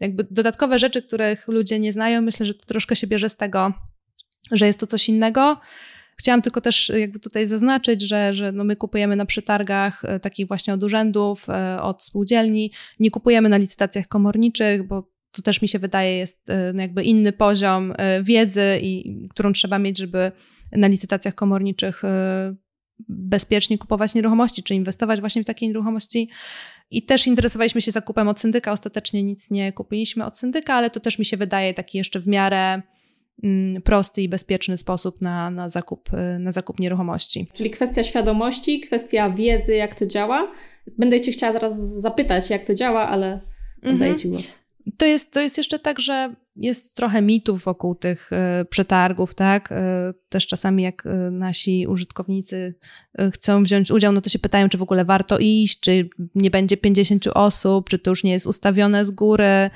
[0.00, 2.22] jakby dodatkowe rzeczy, których ludzie nie znają.
[2.22, 3.72] Myślę, że to troszkę się bierze z tego,
[4.52, 5.60] że jest to coś innego.
[6.16, 10.48] Chciałam tylko też jakby tutaj zaznaczyć, że, że no my kupujemy na przetargach e, takich
[10.48, 15.68] właśnie od urzędów, e, od spółdzielni, nie kupujemy na licytacjach komorniczych, bo to też mi
[15.68, 20.32] się wydaje jest e, no jakby inny poziom wiedzy, i, którą trzeba mieć, żeby
[20.72, 22.02] na licytacjach komorniczych
[23.08, 26.28] bezpiecznie kupować nieruchomości, czy inwestować właśnie w takie nieruchomości.
[26.90, 28.72] I też interesowaliśmy się zakupem od syndyka.
[28.72, 32.26] Ostatecznie nic nie kupiliśmy od syndyka, ale to też mi się wydaje taki jeszcze w
[32.26, 32.82] miarę
[33.84, 37.46] prosty i bezpieczny sposób na, na, zakup, y, na zakup nieruchomości.
[37.52, 40.52] Czyli kwestia świadomości, kwestia wiedzy, jak to działa.
[40.98, 43.40] Będę Cię chciała zaraz zapytać, jak to działa, ale
[43.82, 44.58] oddaję Ci głos.
[44.98, 49.72] To jest, to jest jeszcze tak, że jest trochę mitów wokół tych e, przetargów, tak?
[49.72, 52.74] E, też czasami jak e, nasi użytkownicy
[53.32, 56.76] chcą wziąć udział, no to się pytają, czy w ogóle warto iść, czy nie będzie
[56.76, 59.70] 50 osób, czy to już nie jest ustawione z góry.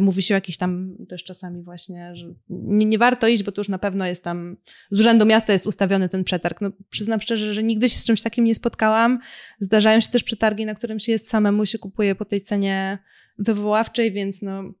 [0.00, 3.60] Mówi się o jakiś tam też czasami właśnie, że nie, nie warto iść, bo to
[3.60, 4.56] już na pewno jest tam,
[4.90, 6.60] z urzędu miasta jest ustawiony ten przetarg.
[6.60, 9.18] No przyznam szczerze, że nigdy się z czymś takim nie spotkałam.
[9.60, 12.98] Zdarzają się też przetargi, na którym się jest samemu, się kupuje po tej cenie
[13.38, 14.74] wywoławczej, więc no,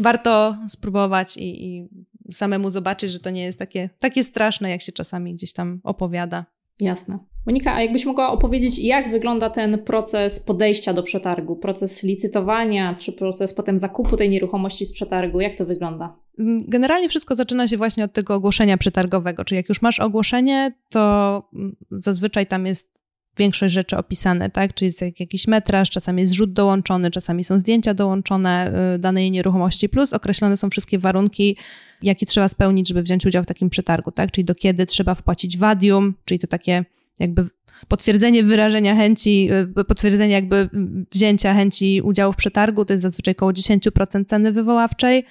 [0.00, 1.88] warto spróbować i, i
[2.32, 6.44] samemu zobaczyć, że to nie jest takie, takie straszne, jak się czasami gdzieś tam opowiada.
[6.80, 7.18] Jasne.
[7.46, 13.12] Monika, a jakbyś mogła opowiedzieć, jak wygląda ten proces podejścia do przetargu, proces licytowania, czy
[13.12, 16.16] proces potem zakupu tej nieruchomości z przetargu, jak to wygląda?
[16.38, 20.72] Mm, generalnie wszystko zaczyna się właśnie od tego ogłoszenia przetargowego, czyli jak już masz ogłoszenie,
[20.88, 23.01] to mm, zazwyczaj tam jest
[23.36, 24.74] większość rzeczy opisane, tak?
[24.74, 29.88] Czyli jest jakiś metraż, czasami jest rzut dołączony, czasami są zdjęcia dołączone y, danej nieruchomości,
[29.88, 31.56] plus określone są wszystkie warunki,
[32.02, 34.30] jakie trzeba spełnić, żeby wziąć udział w takim przetargu, tak?
[34.30, 36.84] Czyli do kiedy trzeba wpłacić wadium, czyli to takie
[37.18, 37.46] jakby
[37.88, 40.68] potwierdzenie wyrażenia chęci, y, potwierdzenie jakby
[41.12, 45.24] wzięcia chęci udziału w przetargu, to jest zazwyczaj około 10% ceny wywoławczej,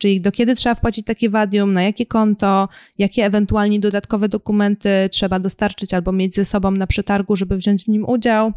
[0.00, 5.38] czyli do kiedy trzeba wpłacić takie wadium, na jakie konto, jakie ewentualnie dodatkowe dokumenty trzeba
[5.38, 8.52] dostarczyć albo mieć ze sobą na przetargu, żeby wziąć w nim udział.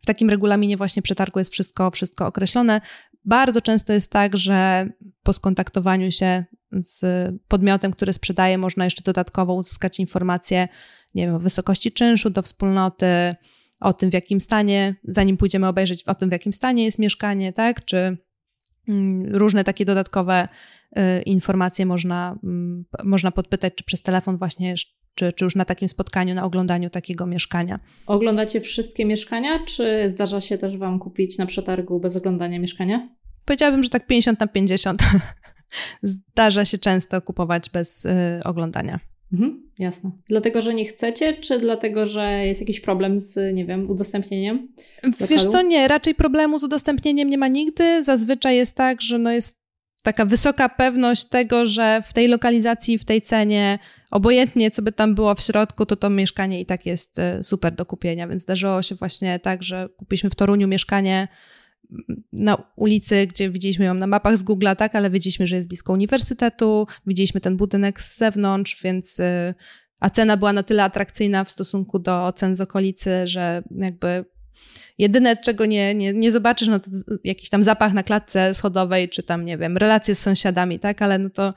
[0.00, 2.80] W takim regulaminie właśnie przetargu jest wszystko, wszystko określone.
[3.24, 4.88] Bardzo często jest tak, że
[5.22, 7.04] po skontaktowaniu się z
[7.48, 10.68] podmiotem, który sprzedaje, można jeszcze dodatkowo uzyskać informacje,
[11.14, 13.34] nie wiem, o wysokości czynszu do wspólnoty,
[13.80, 17.52] o tym, w jakim stanie, zanim pójdziemy obejrzeć, o tym, w jakim stanie jest mieszkanie,
[17.52, 18.16] tak, czy
[18.88, 20.46] mm, różne takie dodatkowe
[21.26, 24.74] informacje można, mm, można podpytać, czy przez telefon właśnie,
[25.14, 27.80] czy, czy już na takim spotkaniu, na oglądaniu takiego mieszkania.
[28.06, 33.08] Oglądacie wszystkie mieszkania, czy zdarza się też Wam kupić na przetargu bez oglądania mieszkania?
[33.44, 34.98] Powiedziałabym, że tak 50 na 50.
[36.02, 38.10] Zdarza się często kupować bez y,
[38.44, 39.00] oglądania.
[39.32, 40.10] Mhm, jasne.
[40.28, 44.68] Dlatego, że nie chcecie, czy dlatego, że jest jakiś problem z, nie wiem, udostępnieniem?
[45.02, 45.28] Lokalu?
[45.28, 48.02] Wiesz co, nie, raczej problemu z udostępnieniem nie ma nigdy.
[48.02, 49.63] Zazwyczaj jest tak, że no jest
[50.04, 53.78] taka wysoka pewność tego, że w tej lokalizacji, w tej cenie,
[54.10, 57.74] obojętnie co by tam było w środku, to to mieszkanie i tak jest y, super
[57.74, 58.28] do kupienia.
[58.28, 61.28] Więc zdarzyło się właśnie tak, że kupiliśmy w Toruniu mieszkanie
[62.32, 65.92] na ulicy, gdzie widzieliśmy ją na mapach z Google'a, tak, ale widzieliśmy, że jest blisko
[65.92, 69.54] uniwersytetu, widzieliśmy ten budynek z zewnątrz, więc y,
[70.00, 74.24] a cena była na tyle atrakcyjna w stosunku do cen z okolicy, że jakby
[74.98, 76.90] jedyne, czego nie, nie, nie zobaczysz, no to
[77.24, 81.18] jakiś tam zapach na klatce schodowej, czy tam, nie wiem, relacje z sąsiadami, tak, ale
[81.18, 81.54] no to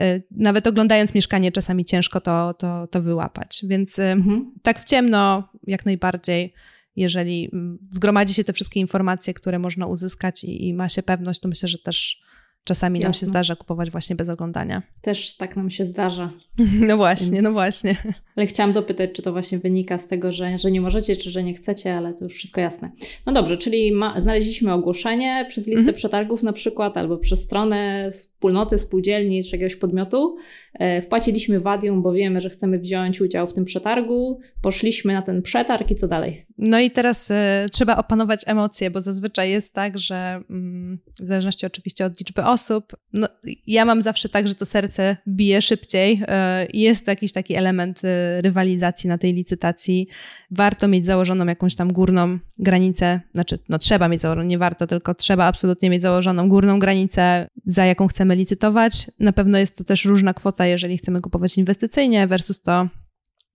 [0.00, 4.52] y, nawet oglądając mieszkanie czasami ciężko to, to, to wyłapać, więc y, mhm.
[4.62, 6.54] tak w ciemno jak najbardziej
[6.96, 11.40] jeżeli mm, zgromadzi się te wszystkie informacje, które można uzyskać i, i ma się pewność,
[11.40, 12.22] to myślę, że też
[12.64, 13.06] czasami Jasne.
[13.06, 14.82] nam się zdarza kupować właśnie bez oglądania.
[15.00, 16.30] Też tak nam się zdarza.
[16.88, 17.44] No właśnie, Więc...
[17.44, 17.96] no właśnie.
[18.40, 21.42] Ale chciałam dopytać, czy to właśnie wynika z tego, że, że nie możecie, czy że
[21.42, 22.90] nie chcecie, ale to już wszystko jasne.
[23.26, 25.96] No dobrze, czyli ma, znaleźliśmy ogłoszenie przez listę mhm.
[25.96, 30.36] przetargów na przykład, albo przez stronę wspólnoty, spółdzielni, czy jakiegoś podmiotu.
[30.74, 34.40] E, wpłaciliśmy wadium, bo wiemy, że chcemy wziąć udział w tym przetargu.
[34.62, 36.46] Poszliśmy na ten przetarg i co dalej?
[36.58, 37.34] No i teraz y,
[37.72, 42.96] trzeba opanować emocje, bo zazwyczaj jest tak, że mm, w zależności oczywiście od liczby osób,
[43.12, 43.28] no,
[43.66, 47.54] ja mam zawsze tak, że to serce bije szybciej y, i jest to jakiś taki
[47.54, 48.08] element y,
[48.40, 50.08] rywalizacji na tej licytacji.
[50.50, 55.14] Warto mieć założoną jakąś tam górną granicę, znaczy no trzeba mieć założoną, nie warto, tylko
[55.14, 59.10] trzeba absolutnie mieć założoną górną granicę, za jaką chcemy licytować.
[59.20, 62.88] Na pewno jest to też różna kwota, jeżeli chcemy kupować inwestycyjnie versus to,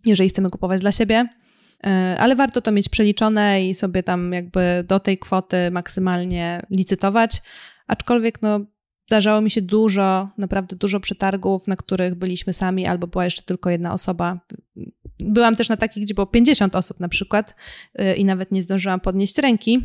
[0.06, 1.26] jeżeli chcemy kupować dla siebie.
[1.84, 7.42] E, ale warto to mieć przeliczone i sobie tam jakby do tej kwoty maksymalnie licytować.
[7.88, 8.60] Aczkolwiek no,
[9.08, 13.70] zdarzało mi się dużo, naprawdę dużo przetargów, na których byliśmy sami albo była jeszcze tylko
[13.70, 14.40] jedna osoba.
[15.20, 17.56] Byłam też na takich, gdzie było 50 osób na przykład
[17.96, 19.82] e, i nawet nie zdążyłam podnieść ręki.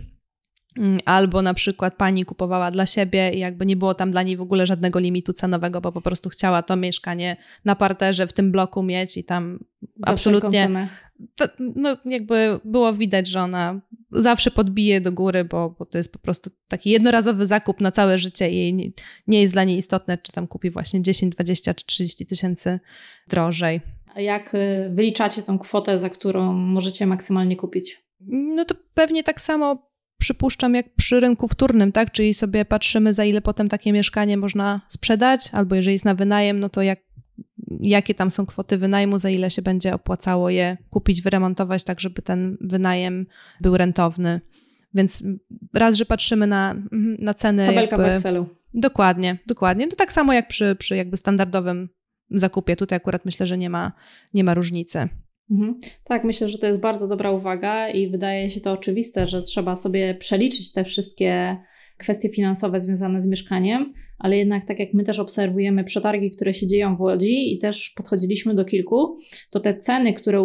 [0.77, 4.37] Mm, albo na przykład pani kupowała dla siebie i jakby nie było tam dla niej
[4.37, 8.53] w ogóle żadnego limitu cenowego, bo po prostu chciała to mieszkanie na parterze w tym
[8.53, 9.59] bloku mieć i tam
[9.97, 10.89] Za absolutnie.
[11.37, 13.81] To, no jakby było widać, że ona
[14.13, 18.19] zawsze podbije do góry, bo, bo to jest po prostu taki jednorazowy zakup na całe
[18.19, 18.91] życie i nie,
[19.27, 22.81] nie jest dla niej istotne, czy tam kupi właśnie 10, 20 czy 30 tysięcy
[23.29, 23.81] drożej.
[24.15, 28.03] A jak y, wyliczacie tą kwotę, za którą możecie maksymalnie kupić?
[28.29, 29.90] No to pewnie tak samo
[30.21, 32.13] przypuszczam, jak przy rynku wtórnym, tak?
[32.13, 36.61] Czyli sobie patrzymy, za ile potem takie mieszkanie można sprzedać, albo jeżeli jest na wynajem,
[36.61, 36.99] no to jak,
[37.81, 42.23] jakie tam są kwoty wynajmu, za ile się będzie opłacało je kupić, wyremontować, tak żeby
[42.23, 43.27] ten wynajem
[43.61, 44.41] był rentowny.
[44.95, 45.23] Więc
[45.75, 46.75] raz, że patrzymy na,
[47.19, 47.67] na ceny.
[47.67, 48.47] Tabelka jakby, w Excelu.
[48.75, 49.89] Dokładnie, dokładnie.
[49.89, 51.89] To tak samo jak przy, przy jakby standardowym
[52.31, 52.77] zakupie.
[52.77, 53.93] Tutaj akurat myślę, że nie ma,
[54.35, 55.09] nie ma różnicy.
[55.51, 55.81] Mhm.
[56.05, 59.77] Tak, myślę, że to jest bardzo dobra uwaga i wydaje się to oczywiste, że trzeba
[59.77, 61.57] sobie przeliczyć te wszystkie
[62.01, 66.67] kwestie finansowe związane z mieszkaniem, ale jednak tak jak my też obserwujemy przetargi, które się
[66.67, 69.17] dzieją w Łodzi i też podchodziliśmy do kilku,
[69.51, 70.43] to te ceny, które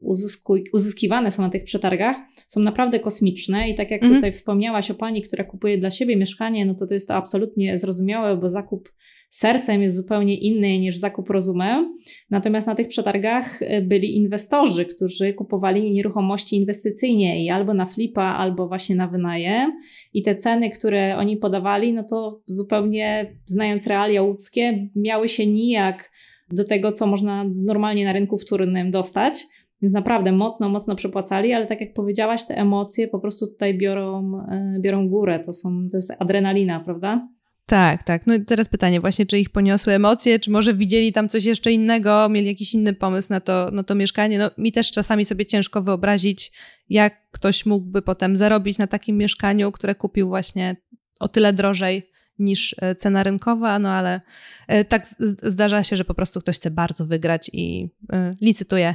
[0.00, 2.16] uzyskuj, uzyskiwane są na tych przetargach,
[2.46, 4.18] są naprawdę kosmiczne i tak jak mhm.
[4.18, 7.78] tutaj wspomniałaś o pani, która kupuje dla siebie mieszkanie, no to to jest to absolutnie
[7.78, 8.92] zrozumiałe, bo zakup
[9.34, 11.98] sercem jest zupełnie inny niż zakup rozumem.
[12.30, 18.22] Natomiast na tych przetargach e, byli inwestorzy, którzy kupowali nieruchomości inwestycyjnie i albo na flipa,
[18.22, 19.72] albo właśnie na wynajem.
[20.12, 26.12] I te ceny, które oni podawali, no to zupełnie znając realia łódzkie, miały się nijak
[26.52, 29.46] do tego, co można normalnie na rynku wtórnym dostać.
[29.82, 34.38] Więc naprawdę mocno, mocno przepłacali, ale tak jak powiedziałaś, te emocje po prostu tutaj biorą,
[34.38, 35.40] e, biorą górę.
[35.46, 37.28] To, są, to jest adrenalina, prawda?
[37.66, 38.26] Tak, tak.
[38.26, 41.72] No i teraz pytanie właśnie, czy ich poniosły emocje, czy może widzieli tam coś jeszcze
[41.72, 44.38] innego, mieli jakiś inny pomysł na to, na to mieszkanie.
[44.38, 46.52] No mi też czasami sobie ciężko wyobrazić,
[46.88, 50.76] jak ktoś mógłby potem zarobić na takim mieszkaniu, które kupił właśnie
[51.20, 54.20] o tyle drożej niż e, cena rynkowa, no ale
[54.68, 55.06] e, tak
[55.42, 58.94] zdarza się, że po prostu ktoś chce bardzo wygrać i e, licytuje,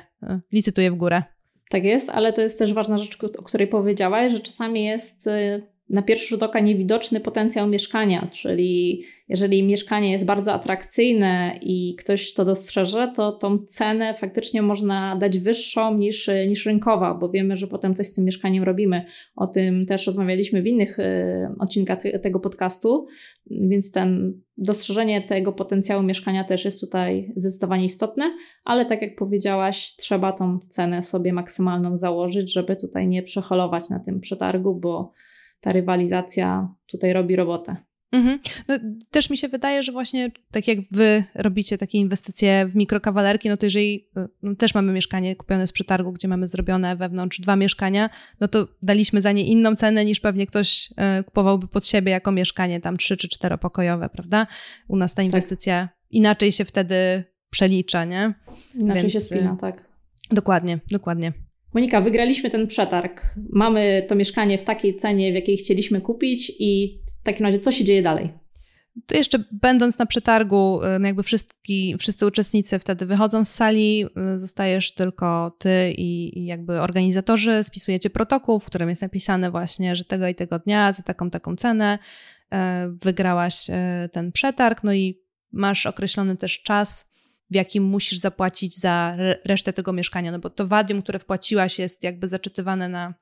[0.51, 1.23] licytuje w górę.
[1.69, 5.29] Tak jest, ale to jest też ważna rzecz, o której powiedziałaś, że czasami jest
[5.89, 12.33] na pierwszy rzut oka niewidoczny potencjał mieszkania, czyli jeżeli mieszkanie jest bardzo atrakcyjne i ktoś
[12.33, 17.67] to dostrzeże, to tą cenę faktycznie można dać wyższą niż, niż rynkowa, bo wiemy, że
[17.67, 19.05] potem coś z tym mieszkaniem robimy.
[19.35, 21.03] O tym też rozmawialiśmy w innych y,
[21.59, 23.07] odcinkach tego podcastu,
[23.51, 29.95] więc ten dostrzeżenie tego potencjału mieszkania też jest tutaj zdecydowanie istotne, ale tak jak powiedziałaś,
[29.95, 35.13] trzeba tą cenę sobie maksymalną założyć, żeby tutaj nie przeholować na tym przetargu, bo
[35.61, 37.75] ta rywalizacja tutaj robi robotę.
[38.11, 38.39] Mhm.
[38.67, 38.79] No,
[39.11, 43.57] też mi się wydaje, że właśnie tak jak wy robicie takie inwestycje w mikrokawalerki, no
[43.57, 44.09] to jeżeli
[44.43, 48.67] no, też mamy mieszkanie kupione z przetargu, gdzie mamy zrobione wewnątrz dwa mieszkania, no to
[48.81, 52.97] daliśmy za nie inną cenę niż pewnie ktoś e, kupowałby pod siebie jako mieszkanie tam
[52.97, 54.47] trzy czy czteropokojowe, prawda?
[54.87, 55.25] U nas ta tak.
[55.25, 55.97] inwestycja tak.
[56.09, 58.33] inaczej się wtedy przelicza, nie?
[58.75, 59.89] Inaczej Więc, się spina, tak.
[60.31, 61.33] Dokładnie, dokładnie.
[61.73, 63.35] Monika, wygraliśmy ten przetarg.
[63.49, 67.71] Mamy to mieszkanie w takiej cenie, w jakiej chcieliśmy kupić, i w takim razie co
[67.71, 68.29] się dzieje dalej?
[69.05, 71.53] To jeszcze będąc na przetargu, no jakby wszyscy,
[71.99, 74.05] wszyscy uczestnicy wtedy wychodzą z sali,
[74.35, 80.05] zostajesz tylko ty i, i, jakby organizatorzy, spisujecie protokół, w którym jest napisane właśnie, że
[80.05, 82.57] tego i tego dnia za taką, taką cenę y,
[83.03, 83.67] wygrałaś
[84.11, 87.08] ten przetarg, no i masz określony też czas,
[87.51, 92.03] w jakim musisz zapłacić za resztę tego mieszkania, no bo to wadium, które wpłaciłaś jest
[92.03, 93.13] jakby zaczytywane na,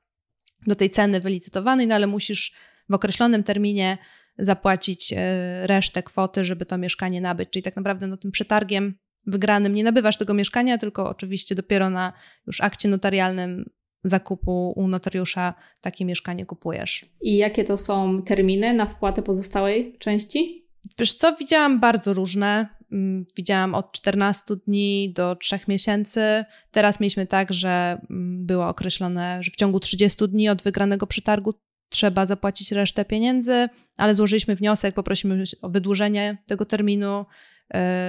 [0.66, 2.52] do tej ceny wylicytowanej, no ale musisz
[2.88, 3.98] w określonym terminie
[4.38, 7.50] zapłacić e, resztę kwoty, żeby to mieszkanie nabyć.
[7.50, 8.94] Czyli tak naprawdę no, tym przetargiem
[9.26, 12.12] wygranym nie nabywasz tego mieszkania, tylko oczywiście dopiero na
[12.46, 13.64] już akcie notarialnym
[14.04, 17.06] zakupu u notariusza takie mieszkanie kupujesz.
[17.20, 20.68] I jakie to są terminy na wpłatę pozostałej części?
[20.98, 22.77] Wiesz co, widziałam bardzo różne.
[22.92, 26.44] Mm, widziałam od 14 dni do 3 miesięcy.
[26.70, 31.54] Teraz mieliśmy tak, że mm, było określone, że w ciągu 30 dni od wygranego przetargu
[31.88, 37.24] trzeba zapłacić resztę pieniędzy, ale złożyliśmy wniosek, poprosimy o wydłużenie tego terminu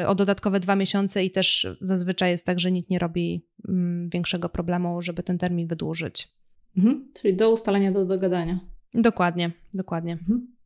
[0.02, 4.10] y, o dodatkowe dwa miesiące i też zazwyczaj jest tak, że nikt nie robi mm,
[4.10, 6.28] większego problemu, żeby ten termin wydłużyć.
[6.78, 8.60] Mhm, czyli do ustalenia, do dogadania.
[8.94, 10.14] Dokładnie, dokładnie.
[10.14, 10.59] Mhm.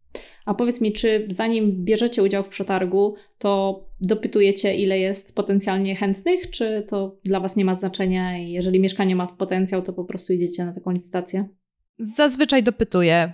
[0.46, 6.50] A powiedz mi, czy zanim bierzecie udział w przetargu, to dopytujecie, ile jest potencjalnie chętnych,
[6.50, 10.34] czy to dla Was nie ma znaczenia i jeżeli mieszkanie ma potencjał, to po prostu
[10.34, 11.48] idziecie na taką licytację?
[12.00, 13.34] Zazwyczaj dopytuję.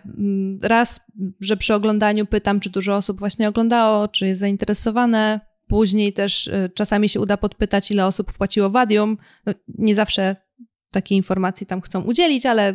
[0.61, 1.01] Raz,
[1.39, 5.39] że przy oglądaniu pytam, czy dużo osób właśnie oglądało, czy jest zainteresowane.
[5.67, 9.17] Później też y, czasami się uda podpytać, ile osób wpłaciło wadium.
[9.45, 10.35] No, nie zawsze
[10.91, 12.73] takiej informacji tam chcą udzielić, ale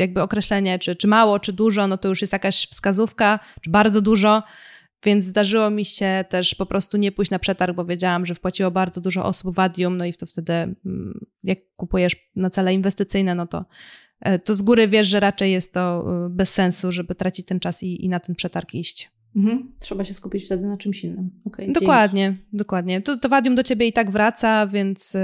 [0.00, 4.00] jakby określenie, czy, czy mało, czy dużo, no to już jest jakaś wskazówka, czy bardzo
[4.00, 4.42] dużo.
[5.04, 8.70] Więc zdarzyło mi się też po prostu nie pójść na przetarg, bo wiedziałam, że wpłaciło
[8.70, 13.46] bardzo dużo osób wadium, no i to wtedy, mm, jak kupujesz na cele inwestycyjne, no
[13.46, 13.64] to,
[14.20, 17.60] e, to z góry wiesz, że raczej jest to e, bez sensu, żeby tracić ten
[17.60, 19.10] czas i, i na ten przetarg iść.
[19.36, 19.72] Mhm.
[19.78, 21.30] Trzeba się skupić wtedy na czymś innym.
[21.44, 22.56] Okay, dokładnie, dzięki.
[22.56, 23.00] dokładnie.
[23.00, 25.18] To, to wadium do ciebie i tak wraca, więc y,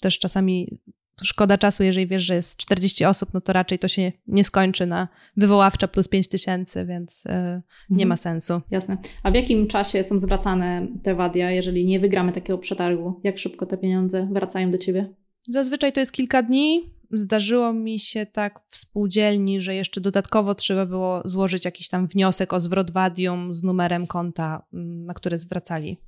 [0.00, 0.78] też czasami
[1.22, 4.86] szkoda czasu, jeżeli wiesz, że jest 40 osób, no to raczej to się nie skończy
[4.86, 7.32] na wywoławcza plus 5 tysięcy, więc yy,
[7.90, 8.08] nie mhm.
[8.08, 8.60] ma sensu.
[8.70, 8.96] Jasne.
[9.22, 13.20] A w jakim czasie są zwracane te wadia, jeżeli nie wygramy takiego przetargu?
[13.24, 15.14] Jak szybko te pieniądze wracają do ciebie?
[15.48, 16.94] Zazwyczaj to jest kilka dni.
[17.10, 22.52] Zdarzyło mi się tak w spółdzielni, że jeszcze dodatkowo trzeba było złożyć jakiś tam wniosek
[22.52, 26.00] o zwrot wadium z numerem konta, mm, na które zwracali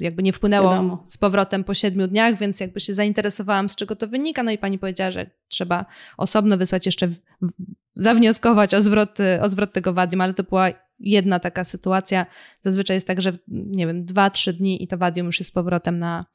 [0.00, 1.04] jakby nie wpłynęło Wiadomo.
[1.08, 4.42] z powrotem po siedmiu dniach, więc jakby się zainteresowałam, z czego to wynika.
[4.42, 7.52] No i pani powiedziała, że trzeba osobno wysłać jeszcze, w, w,
[7.94, 10.70] zawnioskować o zwrot, o zwrot tego wadium, ale to była
[11.00, 12.26] jedna taka sytuacja.
[12.60, 15.52] Zazwyczaj jest tak, że nie wiem, dwa, trzy dni i to wadium już jest z
[15.52, 16.26] powrotem na,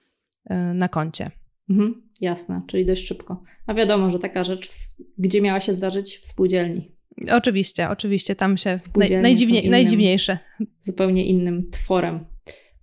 [0.46, 1.32] e, na koncie.
[1.70, 3.44] Mhm, jasne, czyli dość szybko.
[3.68, 4.70] A wiadomo, że taka rzecz,
[5.18, 6.92] gdzie miała się zdarzyć w spółdzielni.
[7.32, 10.40] Oczywiście, oczywiście, tam się naj, najdziwnie, innym, najdziwniejsze.
[10.80, 12.26] Zupełnie innym tworem.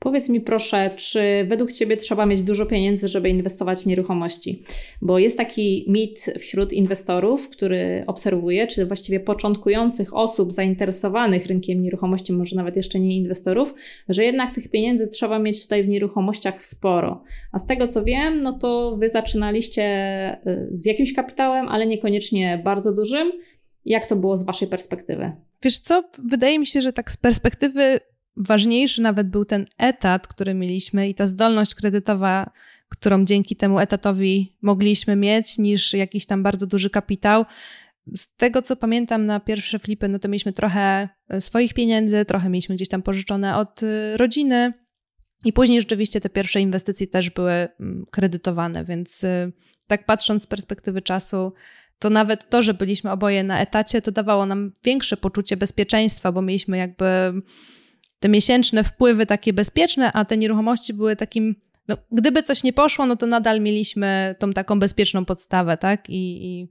[0.01, 4.65] Powiedz mi proszę, czy według Ciebie trzeba mieć dużo pieniędzy, żeby inwestować w nieruchomości?
[5.03, 12.33] Bo jest taki mit wśród inwestorów, który obserwuję, czy właściwie początkujących osób zainteresowanych rynkiem nieruchomości,
[12.33, 13.75] może nawet jeszcze nie inwestorów,
[14.09, 17.23] że jednak tych pieniędzy trzeba mieć tutaj w nieruchomościach sporo.
[17.53, 19.85] A z tego co wiem, no to Wy zaczynaliście
[20.47, 23.33] y, z jakimś kapitałem, ale niekoniecznie bardzo dużym.
[23.85, 25.33] Jak to było z Waszej perspektywy?
[25.63, 28.01] Wiesz co, wydaje mi się, że tak z perspektywy
[28.37, 32.51] ważniejszy nawet był ten etat, który mieliśmy i ta zdolność kredytowa,
[32.89, 37.45] którą dzięki temu etatowi mogliśmy mieć, niż jakiś tam bardzo duży kapitał.
[38.15, 42.49] Z tego, co pamiętam na pierwsze flipy, no to mieliśmy trochę e, swoich pieniędzy, trochę
[42.49, 44.73] mieliśmy gdzieś tam pożyczone od e, rodziny
[45.45, 49.53] i później rzeczywiście te pierwsze inwestycje też były mm, kredytowane, więc e,
[49.87, 51.53] tak patrząc z perspektywy czasu,
[51.99, 56.43] to nawet to, że byliśmy oboje na etacie, to dawało nam większe poczucie bezpieczeństwa, bo
[56.43, 57.33] mieliśmy jakby
[58.21, 61.57] te miesięczne wpływy takie bezpieczne, a te nieruchomości były takim,
[61.89, 66.11] no, gdyby coś nie poszło, no to nadal mieliśmy tą taką bezpieczną podstawę, tak?
[66.11, 66.69] I, i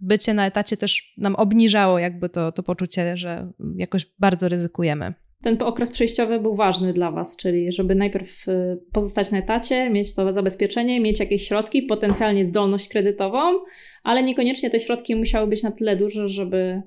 [0.00, 5.14] bycie na etacie też nam obniżało jakby to, to poczucie, że jakoś bardzo ryzykujemy.
[5.42, 10.14] Ten okres przejściowy był ważny dla Was, czyli żeby najpierw y, pozostać na etacie, mieć
[10.14, 13.60] to zabezpieczenie, mieć jakieś środki, potencjalnie zdolność kredytową,
[14.02, 16.82] ale niekoniecznie te środki musiały być na tyle duże, żeby,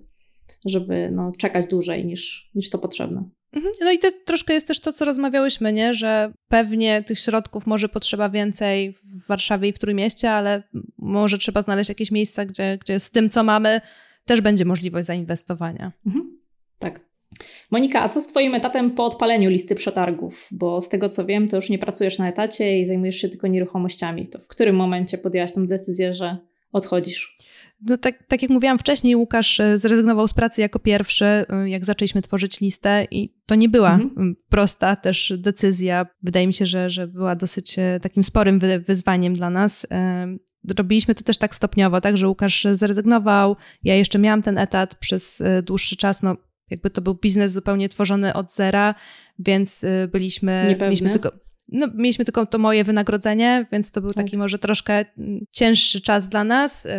[0.65, 3.23] żeby no, czekać dłużej niż, niż to potrzebne.
[3.53, 3.73] Mhm.
[3.81, 5.93] No i to troszkę jest też to, co rozmawiałyśmy, nie?
[5.93, 10.63] że pewnie tych środków może potrzeba więcej w Warszawie i w Trójmieście, ale
[10.97, 13.81] może trzeba znaleźć jakieś miejsca, gdzie, gdzie z tym, co mamy,
[14.25, 15.91] też będzie możliwość zainwestowania.
[16.05, 16.39] Mhm.
[16.79, 16.99] Tak.
[17.71, 20.47] Monika, a co z Twoim etatem po odpaleniu listy przetargów?
[20.51, 23.47] Bo z tego co wiem, to już nie pracujesz na etacie i zajmujesz się tylko
[23.47, 24.27] nieruchomościami.
[24.27, 26.37] To w którym momencie podjęłaś tę decyzję, że
[26.71, 27.37] odchodzisz?
[27.87, 31.85] No tak, tak jak mówiłam wcześniej, Łukasz e, zrezygnował z pracy jako pierwszy, e, jak
[31.85, 34.35] zaczęliśmy tworzyć listę, i to nie była mhm.
[34.49, 36.05] prosta też decyzja.
[36.23, 39.87] Wydaje mi się, że, że była dosyć e, takim sporym wyzwaniem dla nas.
[40.77, 43.55] Robiliśmy to też tak stopniowo, tak, że Łukasz zrezygnował.
[43.83, 46.21] Ja jeszcze miałam ten etat przez dłuższy czas.
[46.21, 46.37] No,
[46.69, 48.95] jakby to był biznes zupełnie tworzony od zera,
[49.39, 51.31] więc byliśmy, mieliśmy tylko
[51.71, 54.39] no, mieliśmy tylko to moje wynagrodzenie, więc to był taki tak.
[54.39, 55.05] może troszkę
[55.51, 56.89] cięższy czas dla nas, y,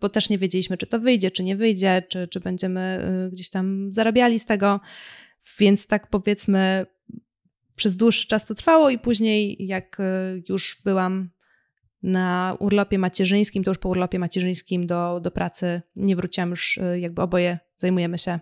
[0.00, 3.50] bo też nie wiedzieliśmy, czy to wyjdzie, czy nie wyjdzie, czy, czy będziemy y, gdzieś
[3.50, 4.80] tam zarabiali z tego.
[5.58, 6.86] Więc tak powiedzmy,
[7.76, 11.30] przez dłuższy czas to trwało i później, jak y, już byłam
[12.02, 17.22] na urlopie macierzyńskim, to już po urlopie macierzyńskim do, do pracy nie wróciłam już, jakby
[17.22, 18.40] oboje zajmujemy się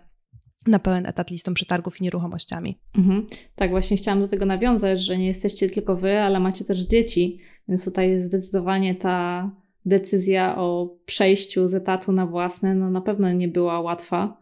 [0.67, 2.79] na pełen etat listą przetargów i nieruchomościami.
[2.97, 3.27] Mhm.
[3.55, 7.39] Tak, właśnie chciałam do tego nawiązać, że nie jesteście tylko wy, ale macie też dzieci,
[7.67, 9.51] więc tutaj jest zdecydowanie ta
[9.85, 14.37] decyzja o przejściu z etatu na własne, no na pewno nie była łatwa,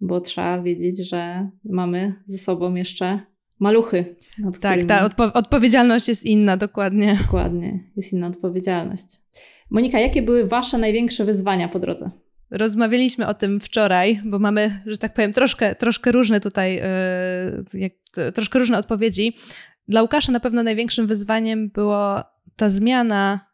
[0.00, 3.20] bo trzeba wiedzieć, że mamy ze sobą jeszcze
[3.58, 4.16] maluchy.
[4.38, 4.88] Nad tak, którymi...
[4.88, 7.18] ta odpo odpowiedzialność jest inna, dokładnie.
[7.22, 9.06] Dokładnie, jest inna odpowiedzialność.
[9.70, 12.10] Monika, jakie były Wasze największe wyzwania po drodze?
[12.50, 16.88] Rozmawialiśmy o tym wczoraj, bo mamy, że tak powiem, troszkę, troszkę różne tutaj, e,
[17.74, 17.92] jak,
[18.34, 19.36] troszkę różne odpowiedzi.
[19.88, 22.24] Dla Łukasza na pewno największym wyzwaniem było
[22.56, 23.48] ta zmiana.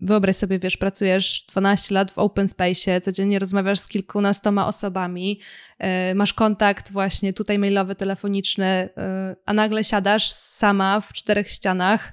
[0.00, 5.40] Wyobraź sobie, wiesz, pracujesz 12 lat w open space, codziennie rozmawiasz z kilkunastoma osobami,
[5.78, 12.12] e, masz kontakt właśnie tutaj mailowy, telefoniczny, e, a nagle siadasz sama w czterech ścianach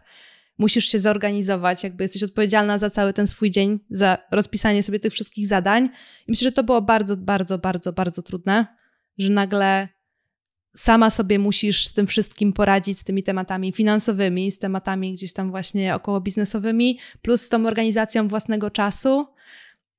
[0.62, 5.14] musisz się zorganizować, jakby jesteś odpowiedzialna za cały ten swój dzień, za rozpisanie sobie tych
[5.14, 5.86] wszystkich zadań.
[6.28, 8.68] I myślę, że to było bardzo, bardzo, bardzo, bardzo trudne,
[9.18, 9.88] że nagle
[10.76, 15.52] sama sobie musisz z tym wszystkim poradzić, z tymi tematami finansowymi, z tematami gdzieś tam
[15.52, 19.28] właśnie około biznesowymi, plus z tą organizacją własnego czasu.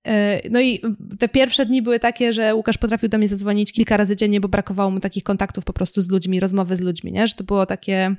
[0.09, 0.81] Y, no i
[1.19, 4.49] te pierwsze dni były takie, że Łukasz potrafił do mnie zadzwonić kilka razy dziennie, bo
[4.49, 7.27] brakowało mu takich kontaktów po prostu z ludźmi, rozmowy z ludźmi, nie?
[7.27, 8.17] Że to było takie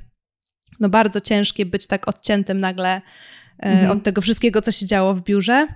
[0.83, 3.01] no bardzo ciężkie być tak odciętym nagle e,
[3.59, 3.91] mhm.
[3.91, 5.67] od tego wszystkiego, co się działo w biurze.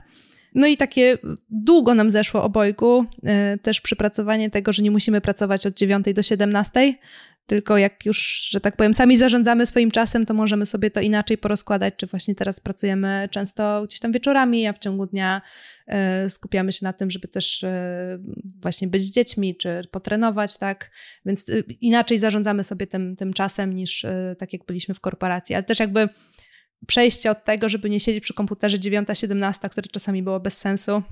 [0.55, 1.17] No i takie
[1.49, 6.23] długo nam zeszło obojgu, e, też przypracowanie tego, że nie musimy pracować od 9 do
[6.23, 6.93] 17,
[7.47, 11.37] tylko jak już, że tak powiem, sami zarządzamy swoim czasem, to możemy sobie to inaczej
[11.37, 15.41] porozkładać, czy właśnie teraz pracujemy często gdzieś tam wieczorami, a w ciągu dnia
[16.25, 17.67] y, skupiamy się na tym, żeby też y,
[18.61, 20.91] właśnie być z dziećmi, czy potrenować, tak?
[21.25, 24.05] Więc y, inaczej zarządzamy sobie tym, tym czasem niż
[24.37, 26.09] tak jak byliśmy w korporacji, ale też jakby
[26.87, 31.03] przejście od tego, żeby nie siedzieć przy komputerze 9-17, które czasami było bez sensu,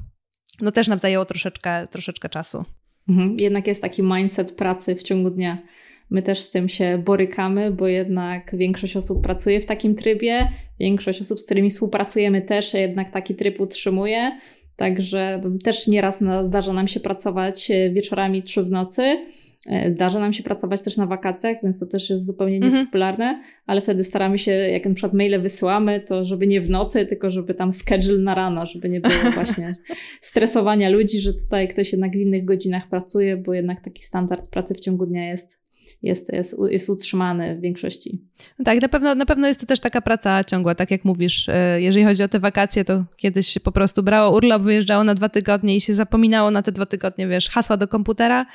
[0.61, 2.63] no też nam zajęło troszeczkę, troszeczkę czasu.
[3.09, 3.37] Mhm.
[3.39, 5.61] Jednak jest taki mindset pracy w ciągu dnia.
[6.09, 10.47] My też z tym się borykamy, bo jednak większość osób pracuje w takim trybie,
[10.79, 14.39] większość osób, z którymi współpracujemy też jednak taki tryb utrzymuje.
[14.75, 19.25] Także też nieraz zdarza nam się pracować wieczorami czy w nocy.
[19.69, 22.73] E, zdarza nam się pracować też na wakacjach, więc to też jest zupełnie mhm.
[22.73, 27.05] niepopularne, ale wtedy staramy się, jak na przykład maile wysyłamy, to żeby nie w nocy,
[27.05, 29.75] tylko żeby tam schedule na rano, żeby nie było właśnie
[30.21, 34.73] stresowania ludzi, że tutaj ktoś jednak w innych godzinach pracuje, bo jednak taki standard pracy
[34.73, 35.64] w ciągu dnia jest
[36.03, 38.21] jest, jest, jest utrzymany w większości.
[38.59, 41.49] No tak, na pewno, na pewno jest to też taka praca ciągła, tak jak mówisz.
[41.49, 45.13] E, jeżeli chodzi o te wakacje, to kiedyś się po prostu brało urlop, wyjeżdżało na
[45.13, 48.45] dwa tygodnie i się zapominało na te dwa tygodnie, wiesz, hasła do komputera,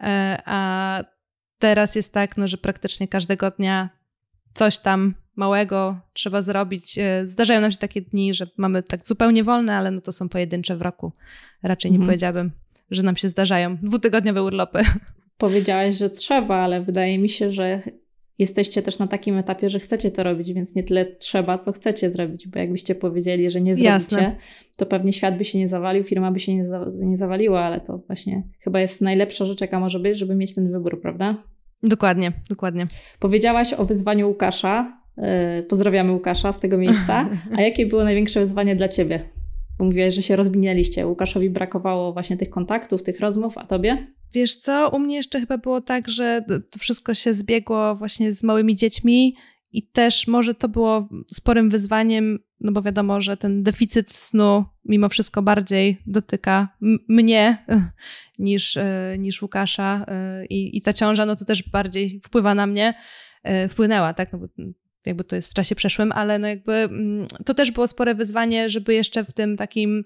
[0.00, 1.00] e, a
[1.58, 3.88] teraz jest tak, no, że praktycznie każdego dnia
[4.54, 6.98] coś tam małego trzeba zrobić.
[6.98, 10.28] E, zdarzają nam się takie dni, że mamy tak zupełnie wolne, ale no to są
[10.28, 11.12] pojedyncze w roku.
[11.62, 12.08] Raczej nie mhm.
[12.08, 12.50] powiedziałabym,
[12.90, 14.82] że nam się zdarzają dwutygodniowe urlopy.
[15.38, 17.82] powiedziałaś, że trzeba, ale wydaje mi się, że
[18.38, 22.10] jesteście też na takim etapie, że chcecie to robić, więc nie tyle trzeba, co chcecie
[22.10, 24.36] zrobić, bo jakbyście powiedzieli, że nie zrobicie, Jasne.
[24.76, 27.80] to pewnie świat by się nie zawalił, firma by się nie, za, nie zawaliła, ale
[27.80, 31.36] to właśnie chyba jest najlepsza rzecz, jaka może być, żeby mieć ten wybór, prawda?
[31.82, 32.86] Dokładnie, dokładnie.
[33.18, 35.04] Powiedziałaś o wyzwaniu Łukasza.
[35.16, 37.30] Yy, pozdrawiamy Łukasza z tego miejsca.
[37.56, 39.28] A jakie było największe wyzwanie dla ciebie?
[39.78, 41.06] Bo mówiłaś, że się rozminęliście.
[41.06, 44.14] Łukaszowi brakowało właśnie tych kontaktów, tych rozmów, a tobie?
[44.32, 48.42] Wiesz co, u mnie jeszcze chyba było tak, że to wszystko się zbiegło właśnie z
[48.42, 49.34] małymi dziećmi
[49.72, 55.08] i też może to było sporym wyzwaniem, no bo wiadomo, że ten deficyt snu mimo
[55.08, 56.68] wszystko bardziej dotyka
[57.08, 57.64] mnie
[58.38, 62.66] niż, e, niż Łukasza e, I, i ta ciąża no to też bardziej wpływa na
[62.66, 62.94] mnie,
[63.42, 64.46] e, wpłynęła, tak, no bo
[65.06, 68.68] jakby to jest w czasie przeszłym, ale no jakby mm, to też było spore wyzwanie,
[68.68, 70.04] żeby jeszcze w tym takim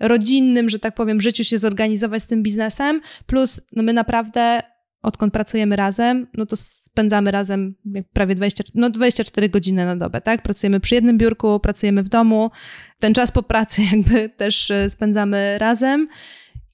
[0.00, 4.60] rodzinnym, że tak powiem, życiu się zorganizować z tym biznesem, plus no my naprawdę
[5.02, 7.74] odkąd pracujemy razem, no to spędzamy razem
[8.12, 10.42] prawie 20, no 24 godziny na dobę, tak?
[10.42, 12.50] Pracujemy przy jednym biurku, pracujemy w domu.
[12.98, 16.08] Ten czas po pracy jakby też e, spędzamy razem.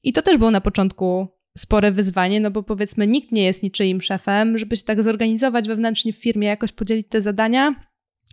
[0.02, 4.00] I to też było na początku spore wyzwanie, no bo powiedzmy nikt nie jest niczyim
[4.00, 7.74] szefem, żeby się tak zorganizować wewnętrznie w firmie, jakoś podzielić te zadania.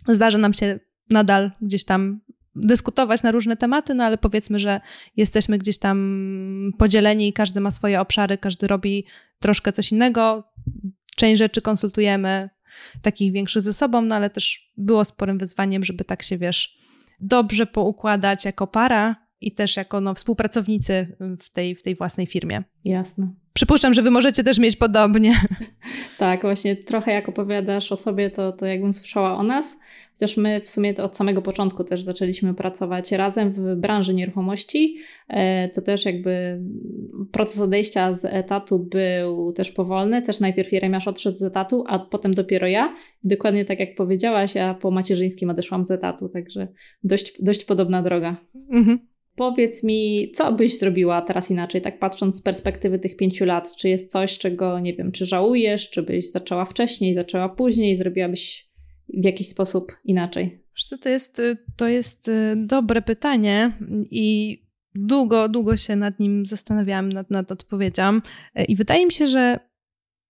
[0.08, 2.20] Zdarza nam się nadal gdzieś tam
[2.54, 4.80] dyskutować na różne tematy, no ale powiedzmy, że
[5.16, 9.06] jesteśmy gdzieś tam podzieleni i każdy ma swoje obszary, każdy robi
[9.38, 10.44] troszkę coś innego.
[11.16, 12.50] Część rzeczy konsultujemy,
[13.02, 16.78] takich większych ze sobą, no ale też było sporym wyzwaniem, żeby tak się, wiesz,
[17.20, 22.62] dobrze poukładać jako para i też jako no, współpracownicy w tej, w tej własnej firmie.
[22.84, 23.32] Jasne.
[23.52, 25.34] Przypuszczam, że wy możecie też mieć podobnie.
[26.18, 29.78] Tak, właśnie trochę jak opowiadasz o sobie, to, to jakbym słyszała o nas.
[30.12, 34.96] Chociaż my w sumie od samego początku też zaczęliśmy pracować razem w branży nieruchomości.
[35.28, 36.60] E, to też jakby
[37.32, 40.22] proces odejścia z etatu był też powolny.
[40.22, 42.94] Też najpierw Jeremiasz odszedł z etatu, a potem dopiero ja.
[43.24, 46.68] I dokładnie tak jak powiedziałaś, ja po macierzyńskim odeszłam z etatu, także
[47.04, 48.36] dość, dość podobna droga.
[48.72, 49.09] Mhm.
[49.40, 53.76] Powiedz mi, co byś zrobiła teraz inaczej, tak patrząc z perspektywy tych pięciu lat?
[53.76, 58.70] Czy jest coś, czego nie wiem, czy żałujesz, czy byś zaczęła wcześniej, zaczęła później, zrobiłabyś
[59.08, 60.64] w jakiś sposób inaczej?
[61.00, 61.40] To jest,
[61.76, 63.72] to jest y, dobre pytanie
[64.10, 64.58] i
[64.94, 68.20] długo, długo się nad nim zastanawiałam, nad, nad odpowiedzią.
[68.68, 69.60] I wydaje mi się, że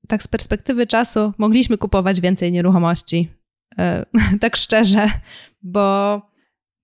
[0.09, 3.29] tak z perspektywy czasu mogliśmy kupować więcej nieruchomości.
[3.73, 5.11] Y, tak szczerze,
[5.63, 6.30] bo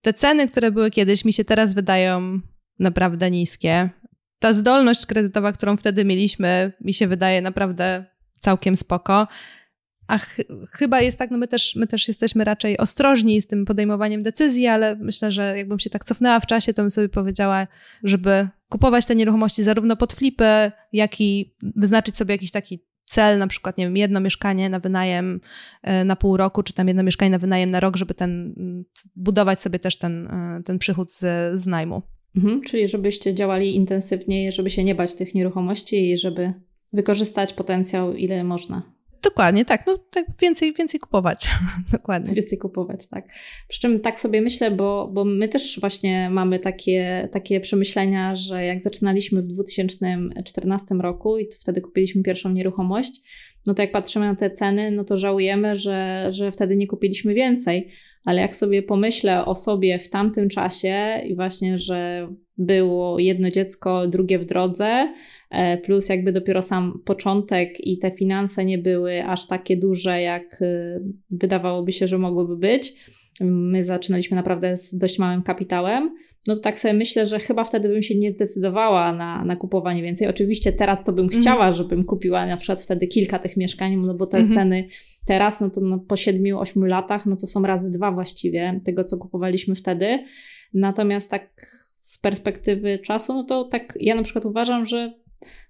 [0.07, 2.41] te ceny, które były kiedyś, mi się teraz wydają
[2.79, 3.91] naprawdę niskie.
[4.39, 8.05] Ta zdolność kredytowa, którą wtedy mieliśmy, mi się wydaje naprawdę
[8.41, 9.29] całkiem spoko.
[10.07, 10.37] A ch
[10.71, 14.67] chyba jest tak, no my też, my też jesteśmy raczej ostrożni z tym podejmowaniem decyzji,
[14.67, 17.67] ale myślę, że jakbym się tak cofnęła w czasie, to bym sobie powiedziała,
[18.05, 23.47] żeby kupować te nieruchomości zarówno pod flipy, jak i wyznaczyć sobie jakiś taki cel, na
[23.47, 25.41] przykład, nie wiem, jedno mieszkanie na wynajem
[25.83, 28.55] e, na pół roku, czy tam jedno mieszkanie na wynajem na rok, żeby ten,
[29.17, 31.25] budować sobie też ten, e, ten przychód z,
[31.61, 32.03] z najmu.
[32.37, 36.53] Mhm, czyli żebyście działali intensywniej, żeby się nie bać tych nieruchomości i żeby
[36.93, 38.96] wykorzystać potencjał ile można.
[39.23, 39.87] Dokładnie, tak.
[39.87, 41.49] No, tak więcej, więcej kupować.
[41.93, 42.35] Dokładnie.
[42.35, 43.25] Więcej kupować, tak.
[43.69, 48.65] Przy czym tak sobie myślę, bo, bo my też właśnie mamy takie, takie przemyślenia, że
[48.65, 53.23] jak zaczynaliśmy w 2014 roku i wtedy kupiliśmy pierwszą nieruchomość,
[53.67, 57.35] no to jak patrzymy na te ceny, no to żałujemy, że, że wtedy nie kupiliśmy
[57.35, 57.91] więcej.
[58.27, 64.07] Ale jak sobie pomyślę o sobie w tamtym czasie i właśnie, że było jedno dziecko,
[64.07, 65.15] drugie w drodze,
[65.51, 70.63] e, plus jakby dopiero sam początek i te finanse nie były aż takie duże, jak
[70.63, 71.01] y,
[71.31, 72.93] wydawałoby się, że mogłyby być.
[73.41, 76.11] My zaczynaliśmy naprawdę z dość małym kapitałem
[76.47, 80.03] no to tak sobie myślę, że chyba wtedy bym się nie zdecydowała na, na kupowanie
[80.03, 80.29] więcej.
[80.29, 81.43] Oczywiście teraz to bym mhm.
[81.43, 84.55] chciała, żebym kupiła na przykład wtedy kilka tych mieszkań, no bo te mhm.
[84.55, 84.89] ceny
[85.27, 89.19] teraz, no to no po 7-8 latach, no to są razy dwa właściwie tego, co
[89.19, 90.25] kupowaliśmy wtedy.
[90.75, 91.51] Natomiast tak
[92.01, 95.13] z perspektywy czasu, no to tak ja na przykład uważam, że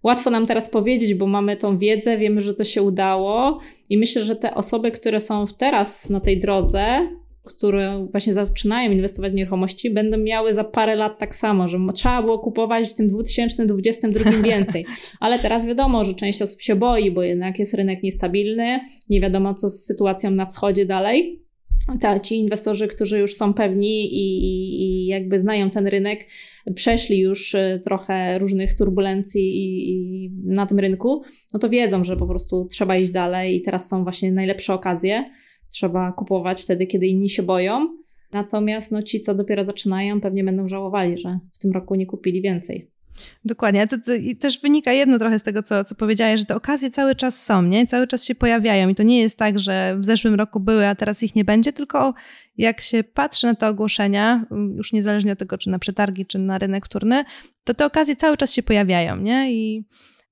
[0.02, 4.22] Łatwo nam teraz powiedzieć, bo mamy tą wiedzę, wiemy, że to się udało, i myślę,
[4.22, 7.08] że te osoby, które są teraz na tej drodze,
[7.46, 12.22] które właśnie zaczynają inwestować w nieruchomości, będą miały za parę lat tak samo, że trzeba
[12.22, 14.86] było kupować w tym 2022 więcej.
[15.20, 19.54] Ale teraz wiadomo, że część osób się boi, bo jednak jest rynek niestabilny, nie wiadomo
[19.54, 21.42] co z sytuacją na wschodzie dalej.
[22.00, 24.44] Ta, ci inwestorzy, którzy już są pewni i,
[24.82, 26.26] i, jakby znają ten rynek,
[26.74, 31.22] przeszli już e, trochę różnych turbulencji i, i, na tym rynku,
[31.54, 35.24] no to wiedzą, że po prostu trzeba iść dalej i teraz są właśnie najlepsze okazje
[35.70, 37.88] trzeba kupować wtedy, kiedy inni się boją.
[38.32, 42.42] Natomiast no, ci, co dopiero zaczynają, pewnie będą żałowali, że w tym roku nie kupili
[42.42, 42.90] więcej.
[43.44, 43.88] Dokładnie.
[43.88, 47.14] To, to też wynika jedno trochę z tego, co, co powiedziałeś, że te okazje cały
[47.14, 47.86] czas są, nie?
[47.86, 50.94] Cały czas się pojawiają i to nie jest tak, że w zeszłym roku były, a
[50.94, 52.14] teraz ich nie będzie, tylko
[52.56, 54.46] jak się patrzy na te ogłoszenia,
[54.76, 57.24] już niezależnie od tego, czy na przetargi, czy na rynek wtórny,
[57.64, 59.52] to te okazje cały czas się pojawiają, nie?
[59.52, 59.84] I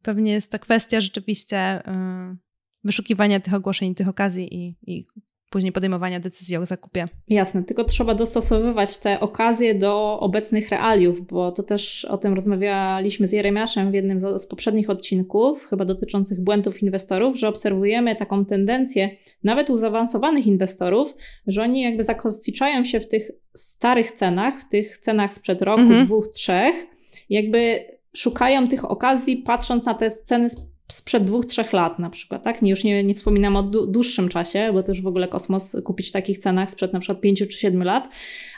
[0.03, 2.37] pewnie jest to kwestia rzeczywiście yy,
[2.85, 5.07] wyszukiwania tych ogłoszeń, tych okazji i, i
[5.55, 7.05] później podejmowania decyzji o zakupie.
[7.29, 13.29] Jasne, tylko trzeba dostosowywać te okazje do obecnych realiów, bo to też o tym rozmawialiśmy
[13.29, 18.45] z Jeremiaszem w jednym z, z poprzednich odcinków, chyba dotyczących błędów inwestorów, że obserwujemy taką
[18.45, 19.11] tendencję
[19.45, 21.15] nawet u zaawansowanych inwestorów,
[21.47, 26.07] że oni jakby zakotwiczają się w tych starych cenach, w tych cenach sprzed roku, mhm.
[26.07, 26.75] dwóch, trzech,
[27.31, 27.85] jakby
[28.17, 30.49] szukają tych okazji, patrząc na te ceny
[30.89, 32.63] sprzed dwóch, trzech lat na przykład, tak?
[32.63, 36.13] Już nie, nie wspominam o dłuższym czasie, bo to już w ogóle kosmos kupić w
[36.13, 38.09] takich cenach sprzed na przykład pięciu czy siedmiu lat,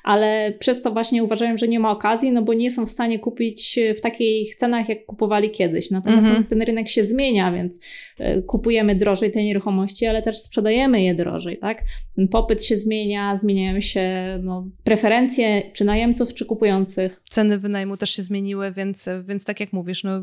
[0.07, 3.19] ale przez to właśnie uważają, że nie ma okazji, no bo nie są w stanie
[3.19, 5.91] kupić w takich cenach, jak kupowali kiedyś.
[5.91, 6.49] Natomiast mm -hmm.
[6.49, 7.87] ten rynek się zmienia, więc
[8.19, 11.83] e, kupujemy drożej te nieruchomości, ale też sprzedajemy je drożej, tak?
[12.15, 17.23] Ten popyt się zmienia, zmieniają się no, preferencje czy najemców, czy kupujących.
[17.31, 20.23] Ceny wynajmu też się zmieniły, więc, więc tak jak mówisz, no,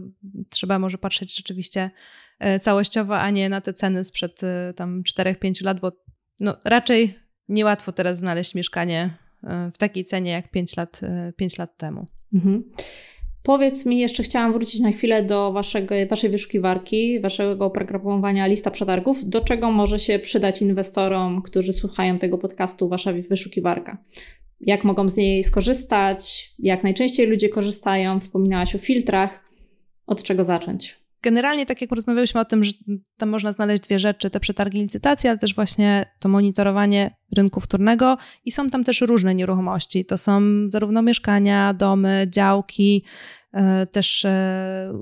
[0.50, 1.92] trzeba może patrzeć rzeczywiście
[2.40, 5.92] e, całościowo, a nie na te ceny sprzed e, tam 4-5 lat, bo
[6.40, 7.14] no, raczej
[7.50, 9.23] niełatwo teraz znaleźć mieszkanie e,
[9.74, 11.02] w takiej cenie jak 5 lat,
[11.36, 12.06] 5 lat temu.
[12.34, 12.64] Mhm.
[13.44, 19.30] Powiedz mi, jeszcze chciałam wrócić na chwilę do waszego, waszej wyszukiwarki, waszego oprogramowania lista przetargów.
[19.30, 23.98] Do czego może się przydać inwestorom, którzy słuchają tego podcastu, wasza wyszukiwarka?
[24.62, 26.54] Jak mogą z niej skorzystać?
[26.60, 28.20] Jak najczęściej ludzie korzystają?
[28.20, 29.44] Wspominałaś o filtrach.
[30.08, 31.03] Od czego zacząć?
[31.24, 32.72] Generalnie, tak jak rozmawialiśmy o tym, że
[33.18, 38.18] tam można znaleźć dwie rzeczy, te przetargi licytacji, ale też właśnie to monitorowanie rynku wtórnego
[38.46, 40.06] i są tam też różne nieruchomości.
[40.06, 43.06] To są zarówno mieszkania, domy, działki,
[43.54, 44.94] e, też e,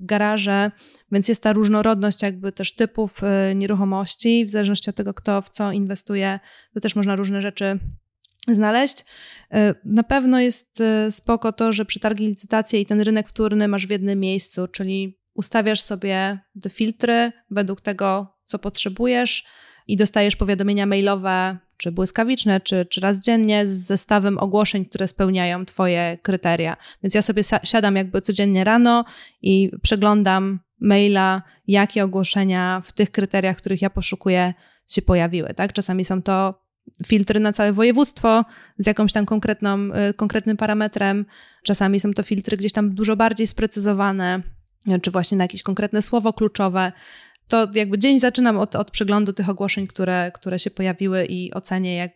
[0.00, 0.70] garaże,
[1.12, 5.48] więc jest ta różnorodność jakby też typów e, nieruchomości, w zależności od tego, kto w
[5.48, 6.40] co inwestuje,
[6.74, 7.78] to też można różne rzeczy
[8.48, 9.04] znaleźć.
[9.84, 14.20] Na pewno jest spoko to, że przetargi licytacje i ten rynek wtórny masz w jednym
[14.20, 19.44] miejscu, czyli ustawiasz sobie te filtry według tego, co potrzebujesz
[19.86, 25.64] i dostajesz powiadomienia mailowe, czy błyskawiczne, czy, czy raz dziennie z zestawem ogłoszeń, które spełniają
[25.64, 26.76] Twoje kryteria.
[27.02, 29.04] Więc ja sobie siadam jakby codziennie rano
[29.42, 34.54] i przeglądam maila, jakie ogłoszenia w tych kryteriach, których ja poszukuję,
[34.88, 35.54] się pojawiły.
[35.54, 35.72] Tak?
[35.72, 36.62] Czasami są to
[37.06, 38.44] filtry na całe województwo
[38.78, 39.78] z jakąś tam konkretną,
[40.10, 41.26] y, konkretnym parametrem.
[41.62, 44.42] Czasami są to filtry gdzieś tam dużo bardziej sprecyzowane,
[45.02, 46.92] czy właśnie na jakieś konkretne słowo kluczowe,
[47.48, 51.96] to jakby dzień zaczynam od, od przeglądu tych ogłoszeń, które, które się pojawiły i ocenię
[51.96, 52.10] jak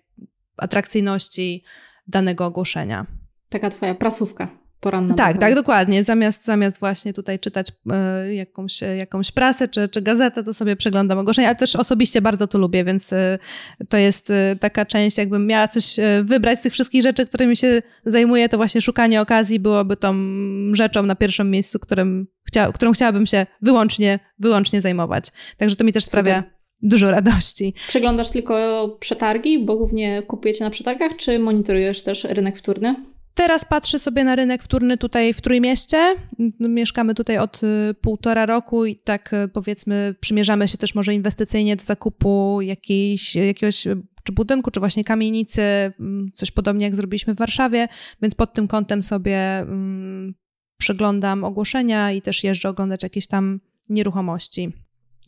[0.56, 1.64] atrakcyjności
[2.06, 3.06] danego ogłoszenia.
[3.48, 5.14] Taka twoja prasówka poranna.
[5.14, 6.04] Tak, tak, dokładnie.
[6.04, 7.68] Zamiast, zamiast właśnie tutaj czytać
[8.28, 12.46] y, jakąś, jakąś prasę czy, czy gazetę, to sobie przeglądam ogłoszenia, ale też osobiście bardzo
[12.46, 13.38] to lubię, więc y,
[13.88, 17.82] to jest y, taka część, jakbym miała coś wybrać z tych wszystkich rzeczy, którymi się
[18.06, 20.14] zajmuję, to właśnie szukanie okazji byłoby tą
[20.72, 25.24] rzeczą na pierwszym miejscu, którym chcia, którą chciałabym się wyłącznie, wyłącznie zajmować.
[25.56, 26.52] Także to mi też sprawia Super.
[26.82, 27.74] dużo radości.
[27.88, 33.11] Przeglądasz tylko przetargi, bo głównie kupujecie na przetargach, czy monitorujesz też rynek wtórny?
[33.34, 36.16] Teraz patrzę sobie na rynek wtórny tutaj w Trójmieście.
[36.60, 41.76] Mieszkamy tutaj od y, półtora roku i tak y, powiedzmy przymierzamy się też może inwestycyjnie
[41.76, 47.34] do zakupu jakiejś, jakiegoś y, czy budynku, czy właśnie kamienicy, mm, coś podobnie jak zrobiliśmy
[47.34, 47.88] w Warszawie,
[48.22, 50.34] więc pod tym kątem sobie um,
[50.78, 54.72] przeglądam ogłoszenia i też jeżdżę oglądać jakieś tam nieruchomości.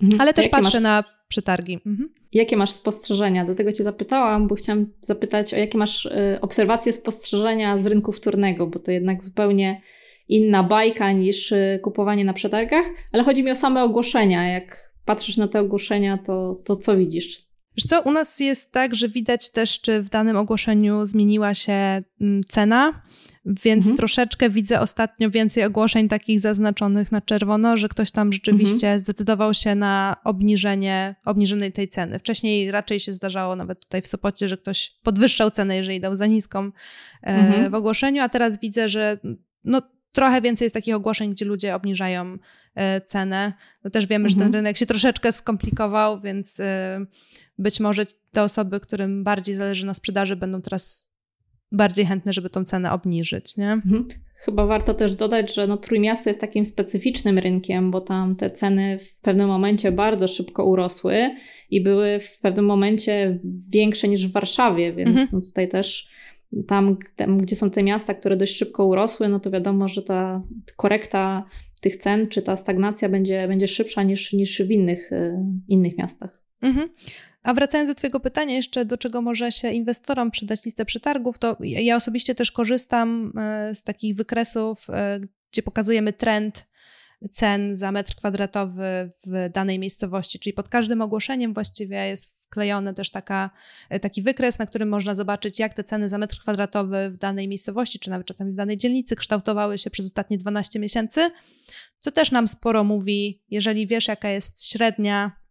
[0.02, 0.20] Mhm.
[0.20, 0.82] Ale też patrzę masz...
[0.82, 1.78] na przetargi.
[1.86, 2.13] Mhm.
[2.34, 3.44] Jakie masz spostrzeżenia?
[3.44, 8.66] Dlatego Cię zapytałam, bo chciałam zapytać o jakie masz y, obserwacje, spostrzeżenia z rynku wtórnego,
[8.66, 9.80] bo to jednak zupełnie
[10.28, 14.48] inna bajka niż y, kupowanie na przetargach, ale chodzi mi o same ogłoszenia.
[14.48, 17.42] Jak patrzysz na te ogłoszenia, to, to co widzisz?
[17.76, 22.02] Wiesz co, u nas jest tak, że widać też, czy w danym ogłoszeniu zmieniła się
[22.20, 23.02] mm, cena,
[23.46, 23.96] więc mhm.
[23.96, 28.98] troszeczkę widzę ostatnio więcej ogłoszeń takich zaznaczonych na czerwono, że ktoś tam rzeczywiście mhm.
[28.98, 32.18] zdecydował się na obniżenie, obniżenie tej ceny.
[32.18, 36.26] Wcześniej raczej się zdarzało nawet tutaj w Sopocie, że ktoś podwyższał cenę, jeżeli dał za
[36.26, 36.70] niską e,
[37.22, 37.70] mhm.
[37.70, 39.18] w ogłoszeniu, a teraz widzę, że
[39.64, 39.82] no,
[40.12, 42.38] trochę więcej jest takich ogłoszeń, gdzie ludzie obniżają
[42.74, 43.52] e, cenę.
[43.84, 44.54] No też wiemy, że ten mhm.
[44.54, 47.06] rynek się troszeczkę skomplikował, więc e,
[47.58, 51.13] być może te osoby, którym bardziej zależy na sprzedaży, będą teraz
[51.74, 53.72] bardziej chętne, żeby tą cenę obniżyć, nie?
[53.72, 54.08] Mhm.
[54.34, 58.98] Chyba warto też dodać, że no, Trójmiasto jest takim specyficznym rynkiem, bo tam te ceny
[58.98, 61.30] w pewnym momencie bardzo szybko urosły
[61.70, 65.28] i były w pewnym momencie większe niż w Warszawie, więc mhm.
[65.32, 66.08] no, tutaj też
[66.66, 70.42] tam, tam, gdzie są te miasta, które dość szybko urosły, no to wiadomo, że ta
[70.76, 71.44] korekta
[71.80, 75.34] tych cen, czy ta stagnacja będzie, będzie szybsza niż, niż w innych, y,
[75.68, 76.42] innych miastach.
[76.62, 76.88] Mhm.
[77.44, 81.56] A wracając do Twojego pytania, jeszcze do czego może się inwestorom przydać listę przetargów, to
[81.60, 85.20] ja osobiście też korzystam e, z takich wykresów, e,
[85.52, 86.66] gdzie pokazujemy trend
[87.32, 93.10] cen za metr kwadratowy w danej miejscowości, czyli pod każdym ogłoszeniem właściwie jest wklejony też
[93.10, 93.50] taka,
[93.90, 97.48] e, taki wykres, na którym można zobaczyć, jak te ceny za metr kwadratowy w danej
[97.48, 101.30] miejscowości, czy nawet czasami w danej dzielnicy kształtowały się przez ostatnie 12 miesięcy,
[101.98, 105.43] co też nam sporo mówi, jeżeli wiesz, jaka jest średnia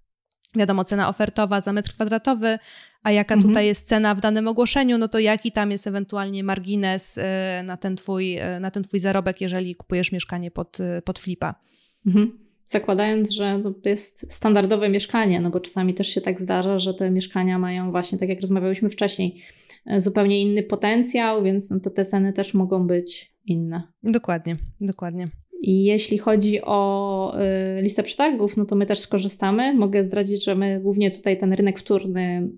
[0.56, 2.60] wiadomo, cena ofertowa za metr kwadratowy,
[3.04, 3.52] a jaka mhm.
[3.52, 7.78] tutaj jest cena w danym ogłoszeniu, no to jaki tam jest ewentualnie margines e, na
[7.78, 11.56] ten twój, e, na ten twój zarobek, jeżeli kupujesz mieszkanie pod, e, pod flipa.
[12.06, 12.40] Mhm.
[12.66, 17.12] Zakładając, że to jest standardowe mieszkanie, no bo czasami też się tak zdarza, że te
[17.12, 19.42] mieszkania mają właśnie, tak jak rozmawiałyśmy wcześniej,
[19.98, 23.84] zupełnie inny potencjał, więc no to te ceny też mogą być inne.
[24.04, 25.26] Dokładnie, dokładnie.
[25.66, 27.36] I jeśli chodzi o
[27.78, 29.74] y, listę przetargów, no to my też skorzystamy.
[29.74, 32.50] Mogę zdradzić, że my głównie tutaj ten rynek wtórny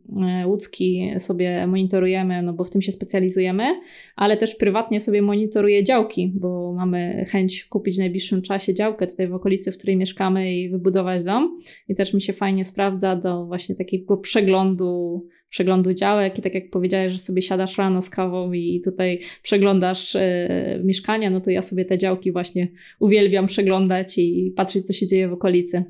[0.43, 3.81] y, łódzki sobie monitorujemy, no bo w tym się specjalizujemy,
[4.15, 9.27] ale też prywatnie sobie monitoruję działki, bo mamy chęć kupić w najbliższym czasie działkę tutaj
[9.27, 11.59] w okolicy, w której mieszkamy i wybudować dom.
[11.89, 16.69] I też mi się fajnie sprawdza do właśnie takiego przeglądu przeglądu działek i tak jak
[16.69, 21.61] powiedziałeś, że sobie siadasz rano z kawą i tutaj przeglądasz e, mieszkania, no to ja
[21.61, 22.67] sobie te działki właśnie
[22.99, 25.83] uwielbiam przeglądać i patrzeć, co się dzieje w okolicy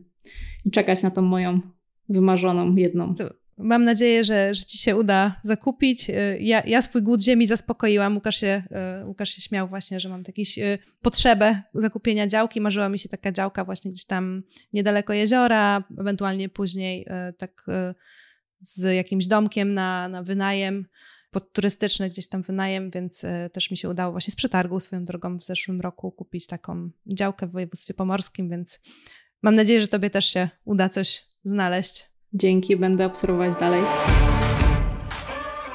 [0.65, 1.59] i czekać na tą moją
[2.09, 3.13] wymarzoną jedną.
[3.57, 6.09] Mam nadzieję, że, że Ci się uda zakupić.
[6.09, 8.15] E, ja, ja swój głód ziemi zaspokoiłam.
[8.15, 10.59] Łukasz się, e, Łukasz się śmiał właśnie, że mam jakąś
[11.01, 12.61] potrzebę zakupienia działki.
[12.61, 14.43] Marzyła mi się taka działka właśnie gdzieś tam
[14.73, 17.65] niedaleko jeziora, ewentualnie później tak
[18.65, 20.85] z jakimś domkiem na, na wynajem,
[21.31, 25.05] pod turystyczny gdzieś tam wynajem, więc e, też mi się udało właśnie z przetargu swoją
[25.05, 28.79] drogą w zeszłym roku kupić taką działkę w województwie pomorskim, więc
[29.41, 32.05] mam nadzieję, że Tobie też się uda coś znaleźć.
[32.33, 33.81] Dzięki, będę obserwować dalej.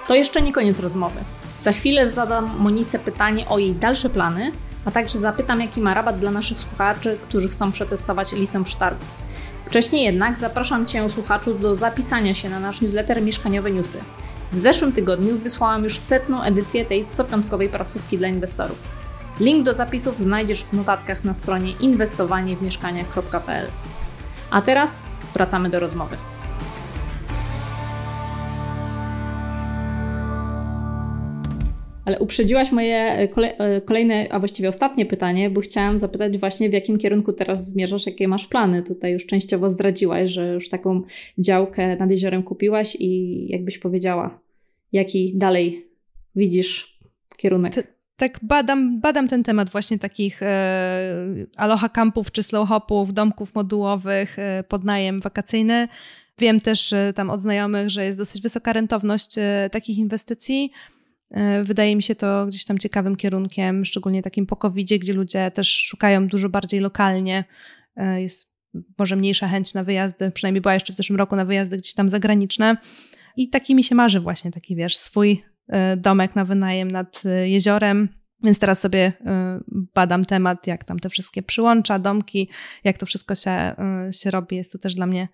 [0.07, 1.21] To jeszcze nie koniec rozmowy.
[1.59, 4.53] Za chwilę zadam Monice pytanie o jej dalsze plany,
[4.85, 9.30] a także zapytam, jaki ma rabat dla naszych słuchaczy, którzy chcą przetestować listę przetargów.
[9.71, 13.99] Wcześniej jednak zapraszam Cię, słuchaczu, do zapisania się na nasz newsletter Mieszkaniowe Newsy.
[14.53, 18.79] W zeszłym tygodniu wysłałam już setną edycję tej copiątkowej prasówki dla inwestorów.
[19.41, 23.67] Link do zapisów znajdziesz w notatkach na stronie inwestowaniewmieszkania.pl.
[24.51, 25.03] A teraz
[25.35, 26.17] wracamy do rozmowy.
[32.05, 33.29] Ale uprzedziłaś moje e,
[33.59, 38.07] e, kolejne, a właściwie ostatnie pytanie, bo chciałam zapytać właśnie, w jakim kierunku teraz zmierzasz,
[38.07, 38.83] jakie masz plany.
[38.83, 41.03] Tutaj już częściowo zdradziłaś, że już taką
[41.39, 44.41] działkę nad jeziorem kupiłaś i jakbyś powiedziała,
[44.93, 45.87] jaki dalej
[46.37, 46.99] widzisz
[47.37, 47.75] kierunek?
[48.21, 51.15] tak badam, badam ten temat właśnie takich e,
[51.57, 55.89] aloha campów czy slow hopów, domków modułowych, e, podnajem wakacyjny.
[56.39, 60.73] Wiem też e, tam od znajomych, że jest dosyć wysoka rentowność e, takich inwestycji.
[61.31, 65.51] E, wydaje mi się to gdzieś tam ciekawym kierunkiem, szczególnie takim po covid gdzie ludzie
[65.51, 67.45] też szukają dużo bardziej lokalnie.
[67.97, 68.51] E, jest
[68.99, 72.11] może mniejsza chęć na wyjazdy, przynajmniej była jeszcze w zeszłym roku na wyjazdy gdzieś tam
[72.11, 72.77] zagraniczne.
[73.37, 78.09] I taki mi się marzy właśnie taki, wiesz, swój e, domek na wynajem nad jeziorem,
[78.43, 79.13] Więc teraz sobie
[79.95, 82.49] badam temat, jak tam te wszystkie przyłącza, domki,
[82.85, 83.75] jak to wszystko się,
[84.11, 84.57] się robi.
[84.57, 85.29] Jest to też dla mnie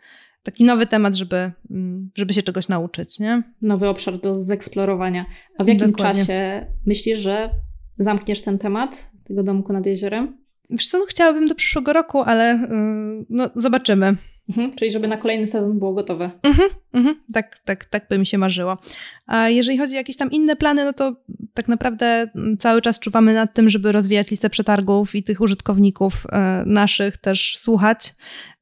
[0.46, 3.20] taki nowy temat, żeby, mm, żeby się czegoś nauczyć.
[3.20, 3.42] Nie?
[3.62, 5.26] Nowy obszar do zeksplorowania.
[5.58, 6.22] A w jakim Dokładnie.
[6.22, 7.50] czasie myślisz, że
[7.98, 10.36] zamkniesz ten temat tego domku nad jeziorem?
[10.70, 14.16] Wiesz co, no chciałabym do przyszłego roku, ale y, no, zobaczymy.
[14.48, 16.30] Mhm, czyli żeby na kolejny sezon było gotowe.
[16.42, 18.78] Mhm, mhm, tak, tak, tak by mi się marzyło.
[19.26, 21.16] A jeżeli chodzi o jakieś tam inne plany, no to
[21.54, 26.62] tak naprawdę cały czas czuwamy nad tym, żeby rozwijać listę przetargów i tych użytkowników e,
[26.66, 28.14] naszych też słuchać,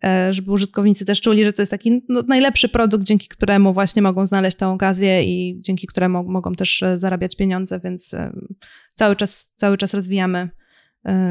[0.05, 4.03] e, żeby użytkownicy też czuli, że to jest taki no, najlepszy produkt, dzięki któremu właśnie
[4.03, 8.14] mogą znaleźć tę okazję i dzięki któremu mogą też e, zarabiać pieniądze, więc
[8.95, 10.51] cały czas, cały czas rozwijamy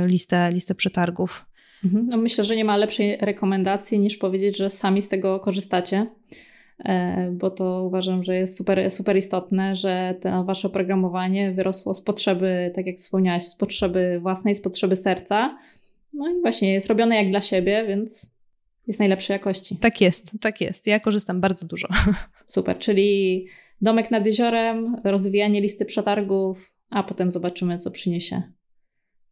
[0.06, 1.46] listę, listę przetargów.
[1.86, 2.08] Mhm.
[2.10, 6.08] No myślę, że nie ma lepszej rekomendacji niż powiedzieć, że sami z tego korzystacie,
[6.86, 12.02] e, bo to uważam, że jest super, super istotne, że to wasze oprogramowanie wyrosło z
[12.02, 15.58] potrzeby, tak jak wspomniałaś, z potrzeby własnej, z potrzeby serca.
[16.14, 18.34] No i właśnie jest robione jak dla siebie, więc
[18.88, 19.78] jest najlepszej jakości.
[19.78, 20.88] Tak jest, tak jest.
[20.88, 21.88] Ja korzystam bardzo dużo.
[22.46, 23.46] Super, czyli
[23.82, 28.42] domek nad jeziorem, rozwijanie listy przetargów, a potem zobaczymy, co przyniesie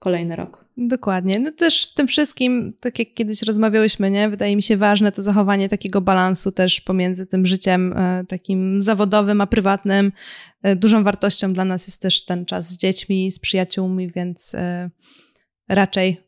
[0.01, 0.65] kolejny rok.
[0.77, 1.39] Dokładnie.
[1.39, 4.29] No też w tym wszystkim, tak jak kiedyś rozmawiałyśmy, nie?
[4.29, 9.41] wydaje mi się ważne to zachowanie takiego balansu też pomiędzy tym życiem e, takim zawodowym,
[9.41, 10.11] a prywatnym.
[10.63, 14.89] E, dużą wartością dla nas jest też ten czas z dziećmi, z przyjaciółmi, więc e,
[15.69, 16.21] raczej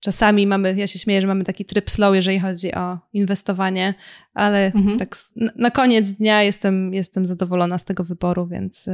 [0.00, 3.94] czasami mamy, ja się śmieję, że mamy taki tryb slow, jeżeli chodzi o inwestowanie,
[4.34, 4.98] ale mhm.
[4.98, 5.16] tak
[5.56, 8.88] na koniec dnia jestem, jestem zadowolona z tego wyboru, więc...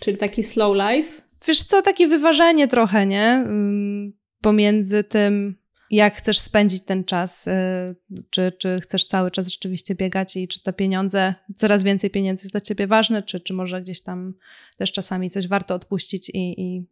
[0.00, 1.29] Czyli taki slow life?
[1.46, 3.46] Wiesz co, takie wyważenie trochę, nie?
[4.40, 5.60] Pomiędzy tym,
[5.90, 7.50] jak chcesz spędzić ten czas, y,
[8.30, 12.52] czy, czy chcesz cały czas rzeczywiście biegać i czy te pieniądze, coraz więcej pieniędzy jest
[12.52, 14.34] dla ciebie ważne, czy, czy może gdzieś tam
[14.76, 16.86] też czasami coś warto odpuścić i, i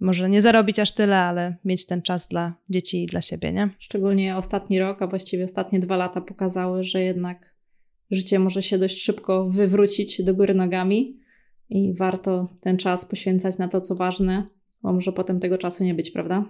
[0.00, 3.70] może nie zarobić aż tyle, ale mieć ten czas dla dzieci i dla siebie, nie?
[3.78, 7.54] Szczególnie ostatni rok, a właściwie ostatnie dwa lata pokazały, że jednak
[8.10, 11.16] życie może się dość szybko wywrócić do góry nogami
[11.70, 14.46] i warto ten czas poświęcać na to, co ważne,
[14.82, 16.44] bo może potem tego czasu nie być, prawda?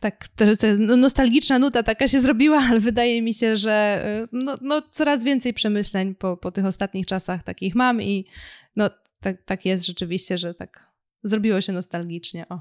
[0.00, 4.28] Tak, to, to no, nostalgiczna nuta taka się zrobiła, ale wydaje mi się, że y,
[4.32, 8.26] no, no, coraz więcej przemyśleń po, po tych ostatnich czasach takich mam i
[8.76, 8.90] no,
[9.20, 10.90] tak, tak jest rzeczywiście, że tak
[11.22, 12.48] zrobiło się nostalgicznie.
[12.48, 12.60] O.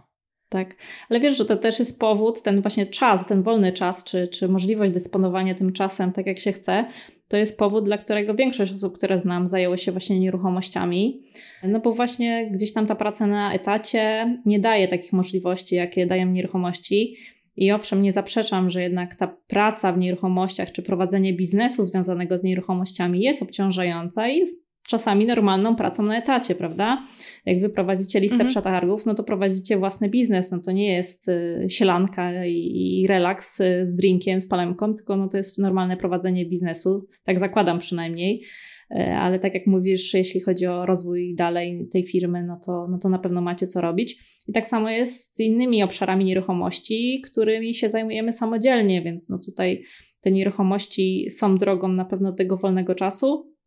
[0.49, 0.75] Tak,
[1.09, 4.47] ale wiesz, że to też jest powód, ten właśnie czas, ten wolny czas, czy, czy
[4.47, 6.85] możliwość dysponowania tym czasem tak jak się chce,
[7.29, 11.23] to jest powód, dla którego większość osób, które znam, zajęło się właśnie nieruchomościami.
[11.63, 16.25] No bo właśnie gdzieś tam ta praca na etacie nie daje takich możliwości, jakie dają
[16.25, 17.15] nieruchomości.
[17.57, 22.43] I owszem, nie zaprzeczam, że jednak ta praca w nieruchomościach czy prowadzenie biznesu związanego z
[22.43, 27.07] nieruchomościami jest obciążająca i jest czasami normalną pracą na etacie, prawda?
[27.45, 28.49] Jak wy prowadzicie listę mhm.
[28.49, 33.59] przetargów, no to prowadzicie własny biznes, no to nie jest y, sielanka i, i relaks
[33.59, 38.43] y, z drinkiem, z palemką, tylko no to jest normalne prowadzenie biznesu, tak zakładam przynajmniej.
[38.91, 42.97] E, ale tak jak mówisz, jeśli chodzi o rozwój dalej tej firmy, no to, no
[42.97, 44.39] to na pewno macie co robić.
[44.47, 49.83] I tak samo jest z innymi obszarami nieruchomości, którymi się zajmujemy samodzielnie, więc no tutaj
[50.21, 53.58] te nieruchomości są drogą na pewno tego wolnego czasu,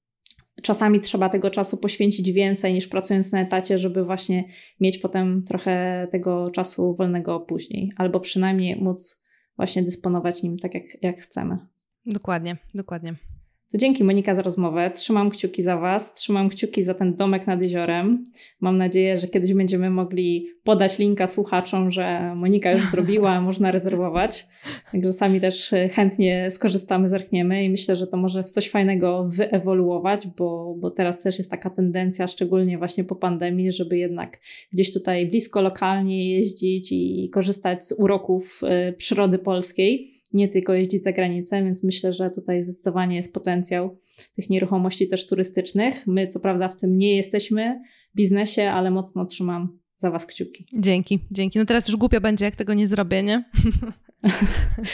[0.63, 4.45] czasami trzeba tego czasu poświęcić więcej niż pracując na etacie, żeby właśnie
[4.81, 9.23] mieć potem trochę tego czasu wolnego później, albo przynajmniej móc
[9.57, 11.59] właśnie dysponować nim tak, jak, jak chcemy.
[12.07, 13.32] Dokładnie, dokładnie.
[13.73, 14.91] To dzięki Monika za rozmowę.
[14.91, 18.25] Trzymam kciuki za Was, trzymam kciuki za ten domek nad jeziorem.
[18.61, 24.47] Mam nadzieję, że kiedyś będziemy mogli podać linka słuchaczom, że Monika już zrobiła, można rezerwować.
[24.93, 30.27] Także sami też chętnie skorzystamy, zerkniemy i myślę, że to może w coś fajnego wyewoluować,
[30.27, 34.39] bo, bo teraz też jest taka tendencja, szczególnie właśnie po pandemii, żeby jednak
[34.73, 41.03] gdzieś tutaj blisko lokalnie jeździć i korzystać z uroków y, przyrody polskiej nie tylko jeździć
[41.03, 43.99] za granicę, więc myślę, że tutaj zdecydowanie jest potencjał
[44.37, 46.07] tych nieruchomości też turystycznych.
[46.07, 47.83] My, co prawda, w tym nie jesteśmy
[48.14, 50.66] w biznesie, ale mocno trzymam za Was kciuki.
[50.78, 51.59] Dzięki, dzięki.
[51.59, 53.45] No teraz już głupio będzie, jak tego nie zrobię, nie?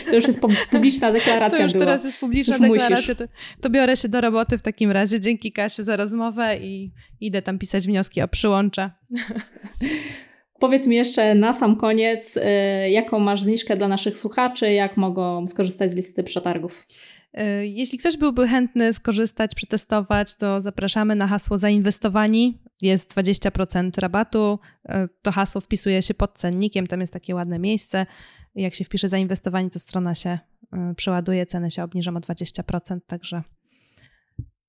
[0.04, 1.58] To już jest publiczna deklaracja.
[1.58, 1.84] To już była.
[1.84, 3.14] teraz jest publiczna deklaracja.
[3.14, 3.24] To,
[3.60, 5.20] to, biorę się do roboty w takim razie.
[5.20, 8.90] Dzięki Kasiu za rozmowę i idę tam pisać wnioski o przyłącze.
[10.58, 12.40] Powiedz mi jeszcze na sam koniec, y,
[12.90, 16.86] jaką masz zniżkę dla naszych słuchaczy, jak mogą skorzystać z listy przetargów?
[17.40, 22.58] Y, jeśli ktoś byłby chętny skorzystać, przetestować, to zapraszamy na hasło zainwestowani.
[22.82, 24.58] Jest 20% rabatu.
[24.84, 24.92] Y,
[25.22, 28.06] to hasło wpisuje się pod cennikiem, tam jest takie ładne miejsce.
[28.54, 30.38] Jak się wpisze zainwestowani, to strona się
[30.96, 33.42] przeładuje, ceny się obniżą o 20%, także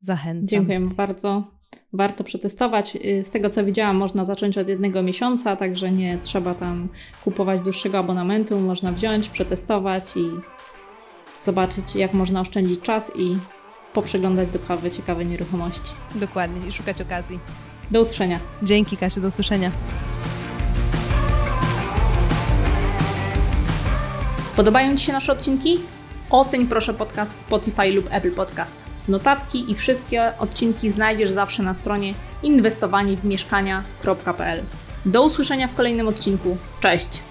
[0.02, 0.48] zachęcam.
[0.48, 1.59] Dziękujemy bardzo.
[1.94, 2.96] Warto przetestować.
[2.96, 6.90] Y, z tego co widziałam, można zacząć od jednego miesiąca, także nie trzeba tam
[7.24, 8.60] kupować dłuższego abonamentu.
[8.60, 10.30] Można wziąć, przetestować i
[11.44, 13.38] zobaczyć, jak można oszczędzić czas i
[13.94, 15.92] poprzeglądać do kawy ciekawe nieruchomości.
[16.16, 17.40] Dokładnie i szukać okazji.
[17.92, 18.40] Do usłyszenia.
[18.64, 19.72] Dzięki Kasiu, do usłyszenia.
[24.56, 25.80] Podobają Ci się nasze odcinki?
[26.30, 28.99] Oceń proszę podcast Spotify lub Apple Podcast.
[29.10, 34.64] Notatki i wszystkie odcinki znajdziesz zawsze na stronie inwestowaniewmieszkania.pl.
[35.06, 36.58] Do usłyszenia w kolejnym odcinku.
[36.80, 37.29] Cześć!